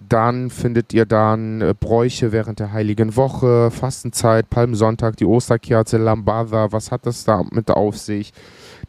[0.08, 6.70] Dann findet ihr dann äh, Bräuche während der Heiligen Woche, Fastenzeit, Palmsonntag, die Osterkerze, Lambada.
[6.72, 8.32] Was hat das damit auf sich?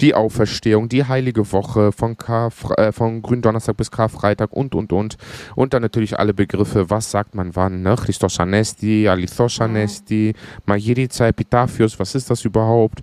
[0.01, 5.17] Die Auferstehung, die Heilige Woche von, Karfre äh, von Gründonnerstag bis Karfreitag und, und, und.
[5.55, 7.95] Und dann natürlich alle Begriffe, was sagt man wann, ne?
[7.95, 10.33] Christos Anesti, Alithos Anesti,
[10.65, 12.99] Magirica, Epitaphios, was ist das überhaupt?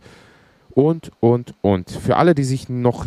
[0.70, 1.90] Und, und, und.
[1.90, 3.06] Für alle, die sich noch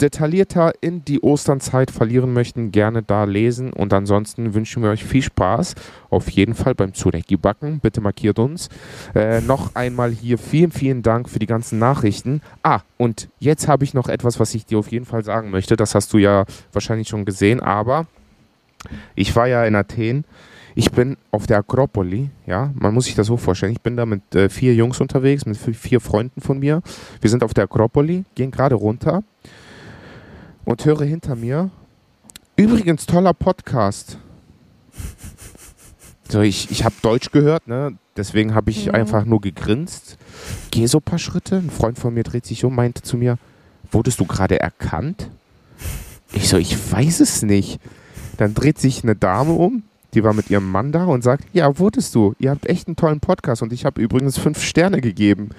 [0.00, 3.72] detaillierter in die Osternzeit verlieren möchten, gerne da lesen.
[3.72, 5.74] Und ansonsten wünschen wir euch viel Spaß.
[6.08, 7.80] Auf jeden Fall beim Zureki-Backen.
[7.80, 8.68] Bitte markiert uns.
[9.14, 12.40] Äh, noch einmal hier vielen, vielen Dank für die ganzen Nachrichten.
[12.62, 15.76] Ah, und jetzt habe ich noch etwas, was ich dir auf jeden Fall sagen möchte.
[15.76, 18.06] Das hast du ja wahrscheinlich schon gesehen, aber
[19.14, 20.24] ich war ja in Athen.
[20.76, 23.72] Ich bin auf der Akropoli, ja, man muss sich das so vorstellen.
[23.72, 26.80] Ich bin da mit äh, vier Jungs unterwegs, mit vi- vier Freunden von mir.
[27.20, 29.22] Wir sind auf der Akropoli, gehen gerade runter
[30.64, 31.70] und höre hinter mir,
[32.56, 34.18] übrigens toller Podcast.
[36.28, 37.96] So, ich, ich habe Deutsch gehört, ne?
[38.16, 38.94] deswegen habe ich Mhm.
[38.94, 40.16] einfach nur gegrinst.
[40.70, 43.36] Gehe so ein paar Schritte, ein Freund von mir dreht sich um, meinte zu mir,
[43.90, 45.28] wurdest du gerade erkannt?
[46.32, 47.80] Ich so, ich weiß es nicht.
[48.36, 49.82] Dann dreht sich eine Dame um,
[50.14, 52.34] die war mit ihrem Mann da und sagt, ja, wurdest du?
[52.38, 55.50] Ihr habt echt einen tollen Podcast und ich habe übrigens fünf Sterne gegeben.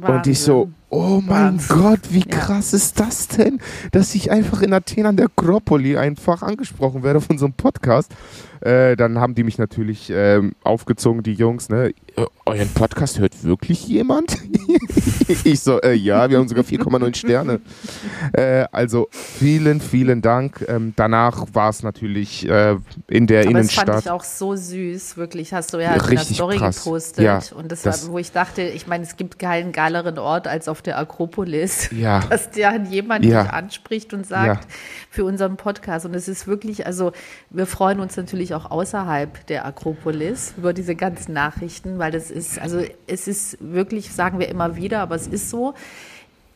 [0.00, 1.76] Und ich so, oh mein Wahnsinn.
[1.76, 2.76] Gott, wie krass ja.
[2.76, 3.60] ist das denn,
[3.92, 8.12] dass ich einfach in Athen an der Akropoli einfach angesprochen werde auf unserem Podcast.
[8.68, 11.94] Äh, dann haben die mich natürlich ähm, aufgezogen, die Jungs, ne?
[12.16, 14.36] Äh, euren Podcast hört wirklich jemand?
[15.44, 17.60] ich so, äh, ja, wir haben sogar 4,9 Sterne.
[18.34, 20.66] Äh, also vielen, vielen Dank.
[20.68, 23.88] Ähm, danach war es natürlich äh, in der Aber Innenstadt.
[23.88, 25.54] Das fand ich auch so süß, wirklich.
[25.54, 26.84] Hast du ja in der Story krass.
[26.84, 27.24] gepostet.
[27.24, 30.46] Ja, und das, das war, wo ich dachte, ich meine, es gibt keinen geileren Ort
[30.46, 32.20] als auf der Akropolis, ja.
[32.28, 33.44] dass der jemand ja.
[33.44, 34.70] dich anspricht und sagt, ja.
[35.08, 36.04] für unseren Podcast.
[36.04, 37.12] Und es ist wirklich, also
[37.50, 42.58] wir freuen uns natürlich auch außerhalb der Akropolis über diese ganzen Nachrichten, weil das ist,
[42.58, 45.74] also es ist wirklich, sagen wir immer wieder, aber es ist so,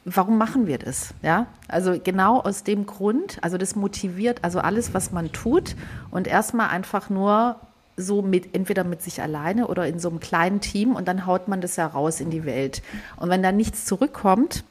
[0.04, 1.14] warum machen wir das?
[1.22, 5.76] Ja, also genau aus dem Grund, also das motiviert, also alles, was man tut
[6.10, 7.56] und erstmal einfach nur
[7.96, 11.48] so mit, entweder mit sich alleine oder in so einem kleinen Team und dann haut
[11.48, 12.82] man das ja raus in die Welt.
[13.16, 14.64] Und wenn da nichts zurückkommt,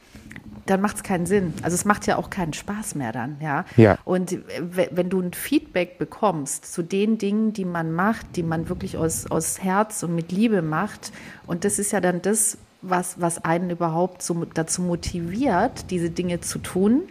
[0.66, 1.54] dann macht es keinen Sinn.
[1.62, 3.66] Also es macht ja auch keinen Spaß mehr dann, ja.
[3.78, 3.98] ja.
[4.06, 4.38] Und
[4.70, 9.30] wenn du ein Feedback bekommst zu den Dingen, die man macht, die man wirklich aus,
[9.30, 11.12] aus Herz und mit Liebe macht,
[11.48, 16.42] und das ist ja dann das, was, was einen überhaupt so dazu motiviert, diese Dinge
[16.42, 17.04] zu tun,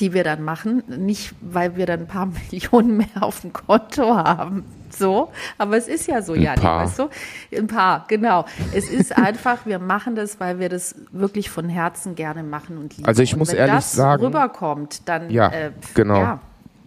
[0.00, 0.82] die wir dann machen.
[0.88, 4.64] Nicht, weil wir dann ein paar Millionen mehr auf dem Konto haben.
[5.04, 7.08] So, aber es ist ja so, ja, weißt du?
[7.56, 8.44] Ein paar, genau.
[8.72, 12.96] Es ist einfach, wir machen das, weil wir das wirklich von Herzen gerne machen und
[12.96, 13.06] lieben.
[13.06, 16.20] Also ich und muss ehrlich das sagen, rüberkommt, dann ja, äh, genau.
[16.20, 16.40] Ja,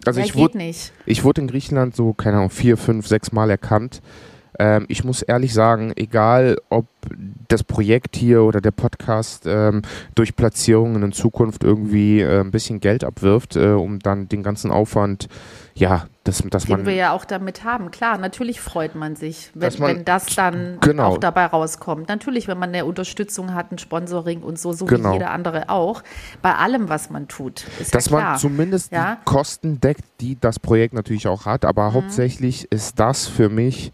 [0.06, 0.58] also ich wurde,
[1.06, 4.00] ich wurde in Griechenland so, keine Ahnung, vier, fünf, sechs Mal erkannt
[4.58, 6.86] ähm, ich muss ehrlich sagen, egal ob
[7.46, 9.82] das Projekt hier oder der Podcast ähm,
[10.14, 14.70] durch Platzierungen in Zukunft irgendwie äh, ein bisschen Geld abwirft, äh, um dann den ganzen
[14.70, 15.28] Aufwand,
[15.74, 16.86] ja, dass, dass Den man.
[16.86, 17.90] wir ja auch damit haben.
[17.90, 21.12] Klar, natürlich freut man sich, wenn, man, wenn das dann genau.
[21.12, 22.08] auch dabei rauskommt.
[22.08, 25.10] Natürlich, wenn man eine Unterstützung hat, ein Sponsoring und so, so genau.
[25.10, 26.02] wie jeder andere auch.
[26.42, 27.64] Bei allem, was man tut.
[27.80, 29.16] Ist dass ja man zumindest ja?
[29.16, 31.64] die Kosten deckt, die das Projekt natürlich auch hat.
[31.64, 31.94] Aber mhm.
[31.94, 33.92] hauptsächlich ist das für mich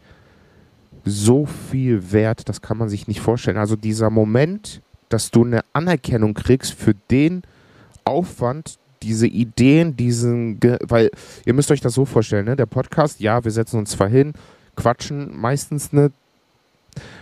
[1.04, 3.56] so viel wert, das kann man sich nicht vorstellen.
[3.56, 7.42] Also dieser Moment, dass du eine Anerkennung kriegst für den
[8.04, 11.10] Aufwand, diese Ideen, diesen, Ge weil
[11.44, 12.56] ihr müsst euch das so vorstellen, ne?
[12.56, 14.32] der Podcast, ja, wir setzen uns zwar hin,
[14.76, 16.10] quatschen meistens eine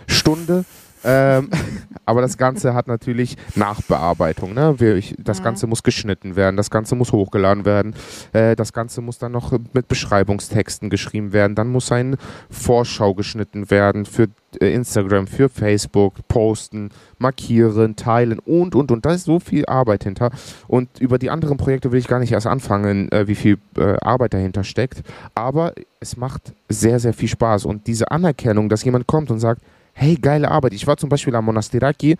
[0.07, 0.65] Stunde,
[1.03, 1.49] ähm,
[2.05, 4.53] aber das Ganze hat natürlich Nachbearbeitung.
[4.53, 4.75] Ne?
[5.17, 5.43] Das.
[5.43, 7.93] Ganze muss geschnitten werden, das Ganze muss hochgeladen werden,
[8.31, 12.17] äh, das Ganze muss dann noch mit Beschreibungstexten geschrieben werden, dann muss eine
[12.49, 14.27] Vorschau geschnitten werden für
[14.61, 19.05] äh, Instagram, für Facebook, posten, markieren, teilen und, und, und.
[19.05, 20.31] Da ist so viel Arbeit hinter.
[20.67, 23.97] Und über die anderen Projekte will ich gar nicht erst anfangen, äh, wie viel äh,
[24.01, 25.03] Arbeit dahinter steckt.
[25.35, 27.65] Aber es macht sehr, sehr viel Spaß.
[27.65, 29.61] Und diese Anerkennung, dass jemand kommt und sagt,
[29.93, 30.73] hey, geile Arbeit.
[30.73, 32.17] Ich war zum Beispiel am Monastiraki,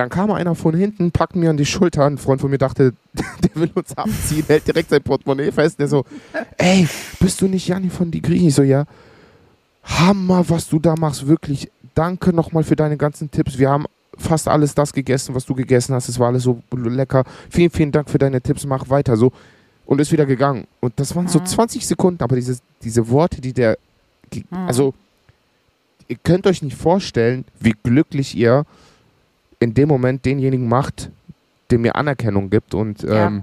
[0.00, 2.06] dann kam einer von hinten, packt mir an die Schulter.
[2.06, 5.78] Ein Freund von mir dachte, der will uns abziehen, hält direkt sein Portemonnaie fest.
[5.78, 6.04] Der so,
[6.56, 6.88] ey,
[7.18, 8.48] bist du nicht Janni von die Griechen?
[8.48, 8.84] Ich so, ja.
[9.84, 11.70] Hammer, was du da machst, wirklich.
[11.94, 13.58] Danke nochmal für deine ganzen Tipps.
[13.58, 13.84] Wir haben
[14.16, 16.08] fast alles das gegessen, was du gegessen hast.
[16.08, 17.24] Es war alles so lecker.
[17.50, 18.64] Vielen, vielen Dank für deine Tipps.
[18.64, 19.32] Mach weiter so.
[19.86, 20.66] Und ist wieder gegangen.
[20.80, 21.84] Und das waren so 20 mhm.
[21.84, 23.76] Sekunden, aber diese, diese Worte, die der,
[24.32, 24.56] mhm.
[24.66, 24.94] also
[26.10, 28.64] ihr könnt euch nicht vorstellen, wie glücklich ihr
[29.60, 31.10] in dem Moment denjenigen macht,
[31.70, 32.74] der mir Anerkennung gibt.
[32.74, 33.42] Und ähm, ja.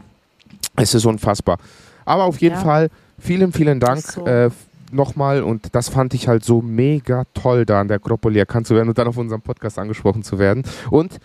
[0.75, 1.57] es ist unfassbar.
[2.05, 2.61] Aber auf jeden ja.
[2.61, 4.25] Fall vielen, vielen Dank so.
[4.25, 4.49] äh,
[4.91, 5.43] nochmal.
[5.43, 8.89] Und das fand ich halt so mega toll, da an der Akropoli erkannt zu werden
[8.89, 10.63] und dann auf unserem Podcast angesprochen zu werden.
[10.89, 11.19] Und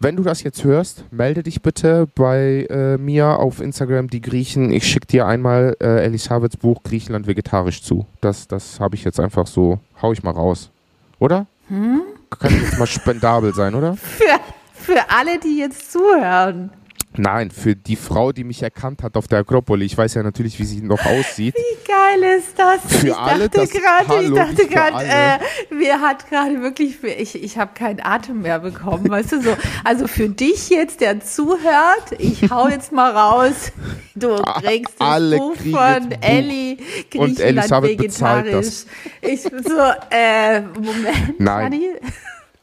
[0.00, 4.70] wenn du das jetzt hörst, melde dich bitte bei äh, mir auf Instagram, die Griechen.
[4.72, 8.06] Ich schicke dir einmal äh, Elisabeths Buch Griechenland vegetarisch zu.
[8.20, 10.70] Das, das habe ich jetzt einfach so, hau ich mal raus.
[11.18, 11.46] Oder?
[11.68, 12.02] Hm?
[12.30, 13.96] Kann jetzt mal spendabel sein, oder?
[13.96, 14.38] Für,
[14.72, 16.70] für alle, die jetzt zuhören.
[17.18, 19.92] Nein, für die Frau, die mich erkannt hat auf der Akropolis.
[19.92, 21.54] Ich weiß ja natürlich, wie sie noch aussieht.
[21.56, 23.00] Wie geil ist das?
[23.00, 27.58] Für ich alle, dachte gerade, ich dachte gerade, äh, mir hat gerade wirklich, ich, ich
[27.58, 29.56] habe keinen Atem mehr bekommen, weißt du so.
[29.82, 33.72] Also für dich jetzt, der zuhört, ich hau jetzt mal raus.
[34.14, 36.78] Du kriegst das alle Buch von Ellie,
[37.16, 38.84] und Elisabeth vegetarisch.
[39.22, 39.50] Ich so,
[40.10, 41.72] äh, Moment, Nein.
[41.72, 41.88] Fanny?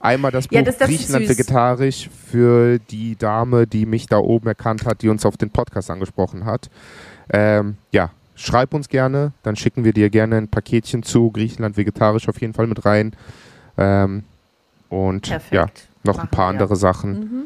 [0.05, 4.47] Einmal das Buch ja, das, das Griechenland vegetarisch für die Dame, die mich da oben
[4.47, 6.69] erkannt hat, die uns auf den Podcast angesprochen hat.
[7.31, 12.29] Ähm, ja, schreib uns gerne, dann schicken wir dir gerne ein Paketchen zu Griechenland vegetarisch
[12.29, 13.15] auf jeden Fall mit rein.
[13.77, 14.23] Ähm,
[14.89, 15.53] und Perfekt.
[15.53, 15.67] ja,
[16.03, 17.19] noch Machen ein paar andere Sachen.
[17.19, 17.43] Mhm.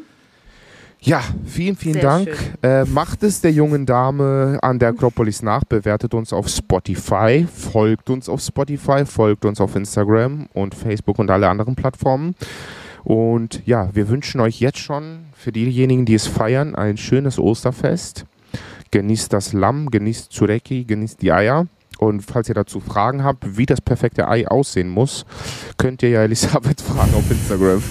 [1.02, 2.28] Ja, vielen, vielen Sehr Dank.
[2.62, 8.10] Äh, macht es der jungen Dame an der Akropolis nach, bewertet uns auf Spotify, folgt
[8.10, 12.34] uns auf Spotify, folgt uns auf Instagram und Facebook und alle anderen Plattformen.
[13.02, 18.26] Und ja, wir wünschen euch jetzt schon für diejenigen, die es feiern, ein schönes Osterfest.
[18.90, 21.66] Genießt das Lamm, genießt Zureki, genießt die Eier.
[21.98, 25.24] Und falls ihr dazu Fragen habt, wie das perfekte Ei aussehen muss,
[25.76, 27.82] könnt ihr ja Elisabeth fragen auf Instagram.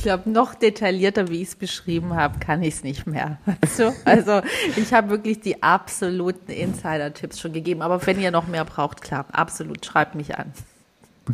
[0.00, 3.36] Ich glaube, noch detaillierter, wie ich es beschrieben habe, kann ich es nicht mehr.
[3.60, 4.40] Also, also
[4.76, 7.82] ich habe wirklich die absoluten Insider-Tipps schon gegeben.
[7.82, 10.54] Aber wenn ihr noch mehr braucht, klar, absolut, schreibt mich an.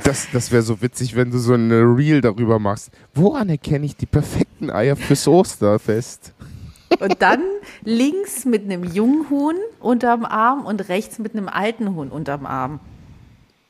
[0.03, 2.91] Das, das wäre so witzig, wenn du so eine Reel darüber machst.
[3.15, 6.35] Woran erkenne ich die perfekten Eier fürs Osterfest?
[6.99, 7.43] Und dann
[7.85, 12.81] links mit einem jungen Huhn unterm Arm und rechts mit einem alten Huhn unterm Arm.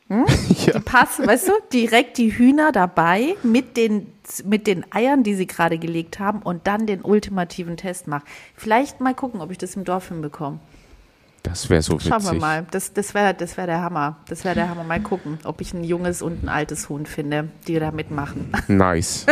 [0.08, 0.24] Hm?
[0.66, 0.72] Ja.
[0.72, 4.12] Die passen, weißt du, direkt die Hühner dabei mit den,
[4.44, 8.24] mit den Eiern, die sie gerade gelegt haben und dann den ultimativen Test machen.
[8.56, 10.58] Vielleicht mal gucken, ob ich das im Dorf hinbekomme.
[11.46, 12.08] Das wäre so witzig.
[12.08, 12.66] Schauen wir mal.
[12.72, 14.16] Das, das wäre das wär der Hammer.
[14.28, 14.82] Das wäre der Hammer.
[14.82, 18.52] Mal gucken, ob ich ein junges und ein altes Huhn finde, die da mitmachen.
[18.66, 19.26] Nice.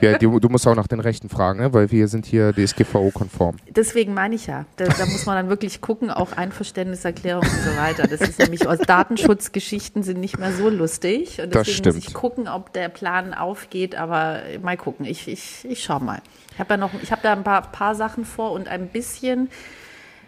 [0.00, 1.74] ja, du, du, musst auch nach den Rechten fragen, ne?
[1.74, 3.56] weil wir sind hier DSGVO-konform.
[3.68, 4.64] Deswegen meine ich ja.
[4.76, 8.08] Da, da, muss man dann wirklich gucken, auch Einverständniserklärung und so weiter.
[8.08, 11.40] Das ist nämlich aus Datenschutzgeschichten sind nicht mehr so lustig.
[11.42, 13.94] Und deswegen muss ich gucken, ob der Plan aufgeht.
[13.94, 15.04] Aber mal gucken.
[15.04, 16.22] Ich, ich, ich schau mal.
[16.54, 19.50] Ich habe ja noch, ich habe da ein paar, paar Sachen vor und ein bisschen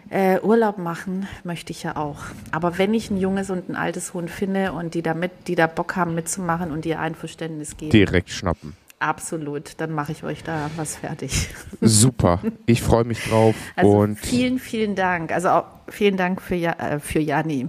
[0.09, 2.25] äh, Urlaub machen möchte ich ja auch.
[2.51, 5.55] Aber wenn ich ein junges und ein altes Huhn finde und die da, mit, die
[5.55, 7.91] da Bock haben mitzumachen und ihr Einverständnis geben.
[7.91, 8.75] Direkt schnappen.
[8.99, 11.49] Absolut, dann mache ich euch da was fertig.
[11.81, 13.53] Super, ich freue mich drauf.
[13.75, 15.31] Also und vielen, vielen Dank.
[15.31, 17.67] Also auch vielen Dank für, ja, äh, für Jani.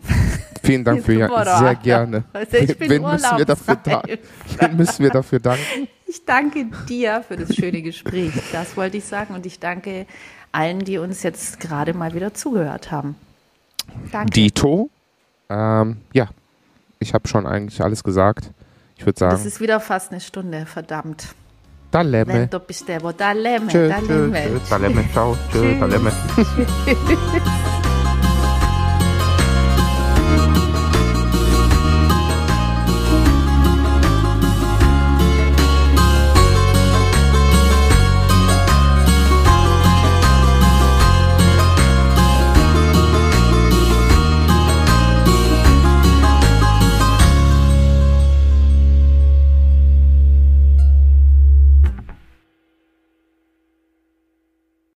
[0.63, 2.25] Vielen Dank für Jani, sehr gerne.
[2.33, 3.79] Also ich bin Wen müssen wir, dafür
[4.59, 5.89] Wen müssen wir dafür danken?
[6.07, 8.33] Ich danke dir für das schöne Gespräch.
[8.53, 9.35] Das wollte ich sagen.
[9.35, 10.07] Und ich danke
[10.53, 13.17] allen, die uns jetzt gerade mal wieder zugehört haben.
[14.13, 14.31] Danke.
[14.33, 14.91] Dito.
[15.49, 16.29] Ähm, ja,
[16.99, 18.51] ich habe schon eigentlich alles gesagt.
[18.97, 19.33] Ich würde sagen.
[19.33, 21.35] Das ist wieder fast eine Stunde, verdammt.
[21.91, 22.33] Dalemme.
[22.33, 24.33] Vento pistevo, dalemme, dalemme.
[24.33, 26.13] Tschö, tschö, dalemme, ciao, tschö, dalemme.